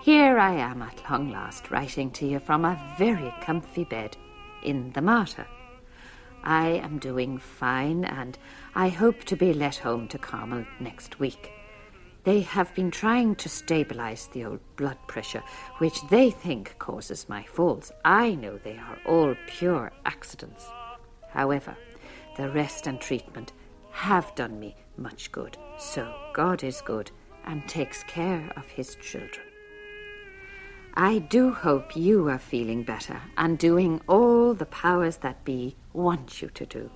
here 0.00 0.38
I 0.38 0.54
am 0.54 0.80
at 0.80 1.10
long 1.10 1.30
last 1.30 1.70
writing 1.70 2.10
to 2.12 2.26
you 2.26 2.38
from 2.38 2.64
a 2.64 2.80
very 2.96 3.34
comfy 3.42 3.84
bed 3.84 4.16
in 4.62 4.92
the 4.92 5.02
Mater. 5.02 5.46
I 6.44 6.68
am 6.68 6.98
doing 6.98 7.36
fine 7.36 8.04
and 8.04 8.38
I 8.74 8.88
hope 8.88 9.24
to 9.24 9.36
be 9.36 9.52
let 9.52 9.76
home 9.76 10.08
to 10.08 10.18
Carmel 10.18 10.64
next 10.80 11.18
week. 11.18 11.52
They 12.28 12.40
have 12.40 12.74
been 12.74 12.90
trying 12.90 13.36
to 13.36 13.48
stabilize 13.48 14.26
the 14.26 14.44
old 14.44 14.60
blood 14.76 14.98
pressure, 15.06 15.42
which 15.78 16.06
they 16.10 16.30
think 16.30 16.78
causes 16.78 17.26
my 17.26 17.42
falls. 17.44 17.90
I 18.04 18.34
know 18.34 18.58
they 18.58 18.76
are 18.76 18.98
all 19.06 19.34
pure 19.46 19.90
accidents. 20.04 20.66
However, 21.30 21.74
the 22.36 22.50
rest 22.50 22.86
and 22.86 23.00
treatment 23.00 23.54
have 23.92 24.34
done 24.34 24.60
me 24.60 24.76
much 24.98 25.32
good. 25.32 25.56
So 25.78 26.14
God 26.34 26.62
is 26.62 26.82
good 26.82 27.10
and 27.46 27.66
takes 27.66 28.02
care 28.04 28.52
of 28.56 28.66
his 28.66 28.96
children. 28.96 29.46
I 30.92 31.20
do 31.20 31.50
hope 31.50 31.96
you 31.96 32.28
are 32.28 32.38
feeling 32.38 32.82
better 32.82 33.22
and 33.38 33.58
doing 33.58 34.02
all 34.06 34.52
the 34.52 34.66
powers 34.66 35.16
that 35.24 35.46
be 35.46 35.76
want 35.94 36.42
you 36.42 36.48
to 36.48 36.66
do. 36.66 36.90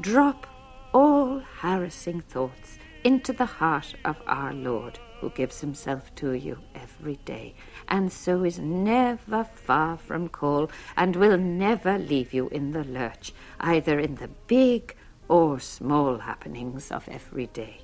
Drop 0.00 0.48
all 0.92 1.38
harassing 1.60 2.20
thoughts 2.20 2.78
into 3.04 3.34
the 3.34 3.44
heart 3.44 3.94
of 4.04 4.16
our 4.26 4.52
Lord, 4.54 4.98
who 5.20 5.30
gives 5.30 5.60
himself 5.60 6.14
to 6.16 6.32
you 6.32 6.58
every 6.74 7.16
day, 7.24 7.54
and 7.88 8.10
so 8.10 8.44
is 8.44 8.58
never 8.58 9.44
far 9.44 9.98
from 9.98 10.28
call, 10.28 10.70
and 10.96 11.14
will 11.14 11.38
never 11.38 11.98
leave 11.98 12.32
you 12.32 12.48
in 12.48 12.72
the 12.72 12.84
lurch, 12.84 13.32
either 13.60 14.00
in 14.00 14.14
the 14.16 14.30
big 14.46 14.96
or 15.28 15.60
small 15.60 16.18
happenings 16.18 16.90
of 16.90 17.08
every 17.08 17.46
day. 17.48 17.78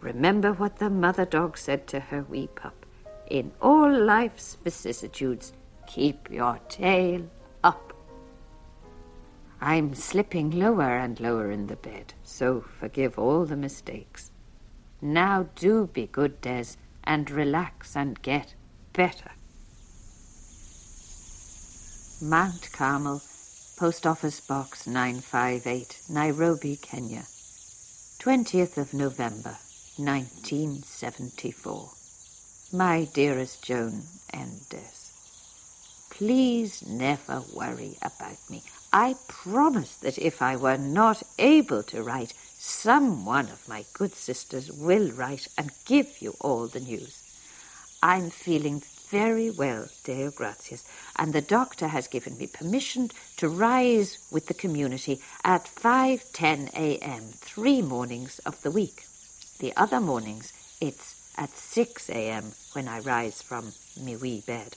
Remember 0.00 0.52
what 0.52 0.76
the 0.76 0.90
mother 0.90 1.24
dog 1.24 1.58
said 1.58 1.86
to 1.88 2.00
her 2.00 2.22
wee 2.22 2.48
pup. 2.54 2.86
In 3.28 3.52
all 3.60 3.90
life's 3.90 4.56
vicissitudes, 4.62 5.52
keep 5.86 6.30
your 6.30 6.58
tail 6.68 7.28
up. 7.64 7.92
I'm 9.60 9.94
slipping 9.94 10.50
lower 10.50 10.96
and 10.96 11.18
lower 11.18 11.50
in 11.50 11.66
the 11.66 11.76
bed, 11.76 12.14
so 12.22 12.64
forgive 12.78 13.18
all 13.18 13.44
the 13.44 13.56
mistakes. 13.56 14.30
Now 15.00 15.46
do 15.54 15.86
be 15.86 16.06
good, 16.06 16.40
Des, 16.40 16.76
and 17.04 17.30
relax 17.30 17.96
and 17.96 18.20
get 18.22 18.54
better. 18.92 19.30
Mount 22.20 22.72
Carmel, 22.72 23.22
Post 23.78 24.04
Office 24.06 24.40
Box 24.40 24.88
958, 24.88 26.00
Nairobi, 26.10 26.76
Kenya. 26.76 27.22
20th 28.18 28.76
of 28.76 28.92
November, 28.92 29.56
1974. 29.96 31.90
My 32.72 33.06
dearest 33.14 33.64
Joan 33.64 34.02
and 34.34 34.68
Des, 34.68 35.12
please 36.10 36.82
never 36.86 37.44
worry 37.54 37.96
about 38.02 38.38
me. 38.50 38.64
I 38.92 39.14
promise 39.28 39.94
that 39.98 40.18
if 40.18 40.42
I 40.42 40.56
were 40.56 40.76
not 40.76 41.22
able 41.38 41.84
to 41.84 42.02
write, 42.02 42.34
some 42.68 43.24
one 43.24 43.46
of 43.46 43.68
my 43.68 43.84
good 43.94 44.14
sisters 44.14 44.70
will 44.70 45.10
write 45.12 45.48
and 45.56 45.70
give 45.86 46.20
you 46.20 46.36
all 46.40 46.66
the 46.66 46.80
news. 46.80 47.22
I'm 48.02 48.30
feeling 48.30 48.82
very 49.08 49.50
well, 49.50 49.88
Deo 50.04 50.30
gratias, 50.30 50.84
and 51.16 51.32
the 51.32 51.40
doctor 51.40 51.88
has 51.88 52.08
given 52.08 52.36
me 52.36 52.46
permission 52.46 53.10
to 53.38 53.48
rise 53.48 54.18
with 54.30 54.46
the 54.46 54.54
community 54.54 55.20
at 55.44 55.64
5.10 55.64 56.72
a.m. 56.74 57.22
three 57.36 57.80
mornings 57.80 58.38
of 58.40 58.60
the 58.62 58.70
week. 58.70 59.04
The 59.60 59.72
other 59.76 59.98
mornings, 59.98 60.52
it's 60.80 61.32
at 61.36 61.50
6 61.56 62.10
a.m. 62.10 62.52
when 62.74 62.86
I 62.86 63.00
rise 63.00 63.40
from 63.40 63.72
me 63.98 64.14
wee 64.16 64.42
bed. 64.46 64.76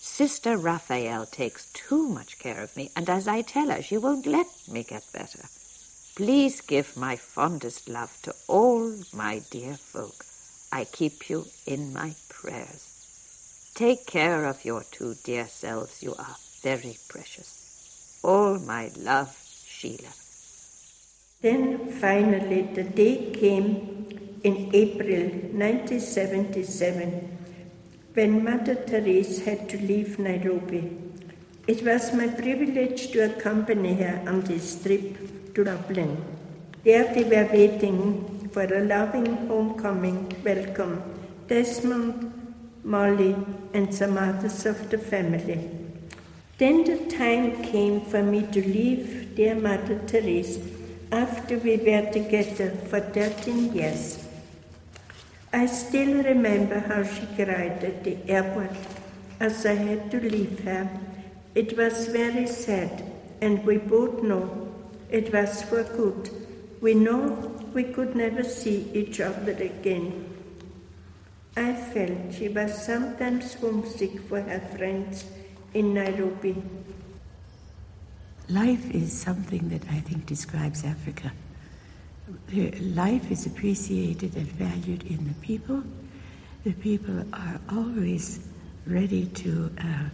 Sister 0.00 0.56
Raphael 0.56 1.26
takes 1.26 1.70
too 1.72 2.08
much 2.08 2.38
care 2.38 2.60
of 2.62 2.76
me, 2.76 2.90
and 2.96 3.08
as 3.08 3.28
I 3.28 3.42
tell 3.42 3.70
her, 3.70 3.82
she 3.82 3.96
won't 3.96 4.26
let 4.26 4.48
me 4.68 4.82
get 4.82 5.04
better. 5.12 5.44
Please 6.18 6.60
give 6.62 6.96
my 6.96 7.14
fondest 7.14 7.88
love 7.88 8.18
to 8.22 8.34
all 8.48 8.92
my 9.14 9.40
dear 9.52 9.74
folk. 9.76 10.24
I 10.72 10.82
keep 10.82 11.30
you 11.30 11.46
in 11.64 11.92
my 11.92 12.16
prayers. 12.28 13.70
Take 13.76 14.04
care 14.04 14.44
of 14.44 14.64
your 14.64 14.82
two 14.90 15.14
dear 15.22 15.46
selves. 15.46 16.02
You 16.02 16.16
are 16.18 16.34
very 16.60 16.96
precious. 17.08 18.18
All 18.24 18.58
my 18.58 18.90
love, 18.98 19.32
Sheila. 19.64 20.10
Then 21.40 21.88
finally 21.88 22.62
the 22.62 22.82
day 22.82 23.30
came 23.30 24.40
in 24.42 24.70
April 24.74 25.22
1977 25.54 27.38
when 28.14 28.42
Mother 28.42 28.74
Therese 28.74 29.44
had 29.44 29.68
to 29.68 29.78
leave 29.78 30.18
Nairobi. 30.18 30.98
It 31.68 31.84
was 31.84 32.12
my 32.12 32.26
privilege 32.26 33.12
to 33.12 33.20
accompany 33.20 33.94
her 33.94 34.24
on 34.26 34.40
this 34.40 34.82
trip 34.82 35.37
to 35.58 35.64
Dublin. 35.64 36.10
There 36.84 37.12
they 37.12 37.24
were 37.24 37.48
waiting 37.52 38.48
for 38.52 38.62
a 38.62 38.82
loving 38.84 39.48
homecoming 39.48 40.20
welcome. 40.44 41.02
Desmond 41.48 42.54
Molly, 42.84 43.34
and 43.74 43.92
some 43.92 44.16
others 44.16 44.64
of 44.66 44.88
the 44.90 44.98
family. 44.98 45.58
Then 46.58 46.84
the 46.84 46.98
time 47.16 47.62
came 47.64 48.00
for 48.02 48.22
me 48.22 48.42
to 48.52 48.60
leave 48.76 49.34
dear 49.34 49.56
Mother 49.56 49.98
Therese 50.10 50.58
after 51.10 51.58
we 51.58 51.76
were 51.76 52.06
together 52.12 52.70
for 52.88 53.00
13 53.00 53.74
years. 53.74 54.24
I 55.52 55.66
still 55.66 56.22
remember 56.22 56.78
how 56.78 57.02
she 57.02 57.26
cried 57.34 57.82
at 57.90 58.04
the 58.04 58.16
airport 58.28 58.76
as 59.40 59.66
I 59.66 59.74
had 59.74 60.10
to 60.12 60.20
leave 60.20 60.60
her. 60.60 60.88
It 61.54 61.76
was 61.76 62.06
very 62.06 62.46
sad, 62.46 63.04
and 63.40 63.64
we 63.66 63.78
both 63.78 64.22
know 64.22 64.67
it 65.10 65.32
was 65.32 65.62
for 65.62 65.82
good. 65.82 66.30
We 66.80 66.94
know 66.94 67.54
we 67.74 67.84
could 67.84 68.14
never 68.14 68.44
see 68.44 68.90
each 68.92 69.20
other 69.20 69.52
again. 69.52 70.34
I 71.56 71.72
felt 71.74 72.34
she 72.34 72.48
was 72.48 72.84
sometimes 72.84 73.54
homesick 73.54 74.20
for 74.28 74.40
her 74.40 74.60
friends 74.76 75.24
in 75.74 75.94
Nairobi. 75.94 76.62
Life 78.48 78.94
is 78.94 79.12
something 79.12 79.68
that 79.70 79.82
I 79.90 80.00
think 80.00 80.24
describes 80.26 80.84
Africa. 80.84 81.32
Life 82.80 83.30
is 83.30 83.46
appreciated 83.46 84.36
and 84.36 84.46
valued 84.46 85.02
in 85.04 85.26
the 85.28 85.34
people. 85.46 85.82
The 86.64 86.72
people 86.72 87.24
are 87.32 87.60
always 87.70 88.40
ready 88.86 89.26
to 89.26 89.70
uh, 89.78 90.08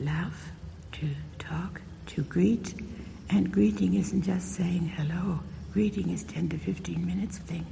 laugh, 0.00 0.50
to 0.92 1.08
talk, 1.38 1.80
to 2.06 2.22
greet. 2.22 2.74
And 3.30 3.52
greeting 3.52 3.94
isn't 3.94 4.22
just 4.22 4.54
saying 4.54 4.88
hello. 4.96 5.40
Greeting 5.72 6.10
is 6.10 6.24
10 6.24 6.48
to 6.50 6.58
15 6.58 7.06
minutes 7.06 7.38
thing 7.38 7.66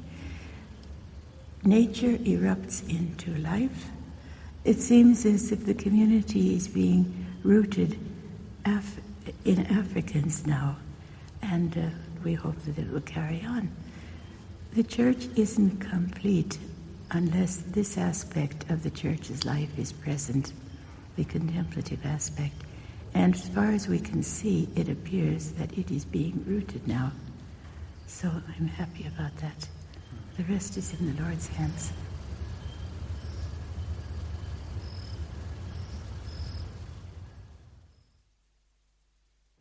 nature 1.64 2.16
erupts 2.18 2.88
into 2.88 3.34
life. 3.38 3.86
It 4.64 4.78
seems 4.78 5.24
as 5.26 5.52
if 5.52 5.66
the 5.66 5.74
community 5.74 6.54
is 6.54 6.68
being 6.68 7.26
rooted 7.42 7.98
Af- 8.64 9.00
in 9.44 9.66
Africans 9.66 10.46
now, 10.46 10.76
and 11.42 11.76
uh, 11.76 11.82
we 12.24 12.34
hope 12.34 12.59
that 12.62 12.78
it 12.78 12.90
will 12.90 13.00
carry 13.00 13.42
on. 13.44 13.68
The 14.74 14.82
church 14.82 15.28
isn't 15.36 15.78
complete 15.80 16.59
unless 17.11 17.57
this 17.57 17.96
aspect 17.96 18.68
of 18.70 18.82
the 18.82 18.90
church's 18.90 19.44
life 19.44 19.76
is 19.78 19.92
present, 19.92 20.52
the 21.16 21.24
contemplative 21.24 22.04
aspect. 22.04 22.54
And 23.16 23.34
as 23.34 23.48
far 23.48 23.70
as 23.70 23.88
we 23.88 23.98
can 23.98 24.22
see, 24.22 24.68
it 24.76 24.90
appears 24.90 25.52
that 25.52 25.72
it 25.78 25.90
is 25.90 26.04
being 26.04 26.44
rooted 26.46 26.86
now. 26.86 27.12
So 28.06 28.28
I'm 28.28 28.66
happy 28.66 29.06
about 29.06 29.34
that. 29.38 29.66
The 30.36 30.44
rest 30.44 30.76
is 30.76 30.92
in 31.00 31.16
the 31.16 31.22
Lord's 31.22 31.46
hands. 31.46 31.94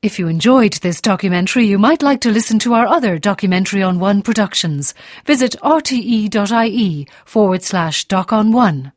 If 0.02 0.20
you 0.20 0.28
enjoyed 0.28 0.74
this 0.74 1.00
documentary, 1.00 1.66
you 1.66 1.80
might 1.80 2.04
like 2.04 2.20
to 2.22 2.32
listen 2.32 2.60
to 2.60 2.74
our 2.74 2.86
other 2.86 3.18
Documentary 3.18 3.82
on 3.82 4.02
One 4.02 4.22
productions. 4.22 4.94
Visit 5.26 5.56
rte.ie 5.64 7.08
forward 7.24 7.64
slash 7.64 8.04
doc 8.04 8.34
on 8.34 8.52
one. 8.52 8.92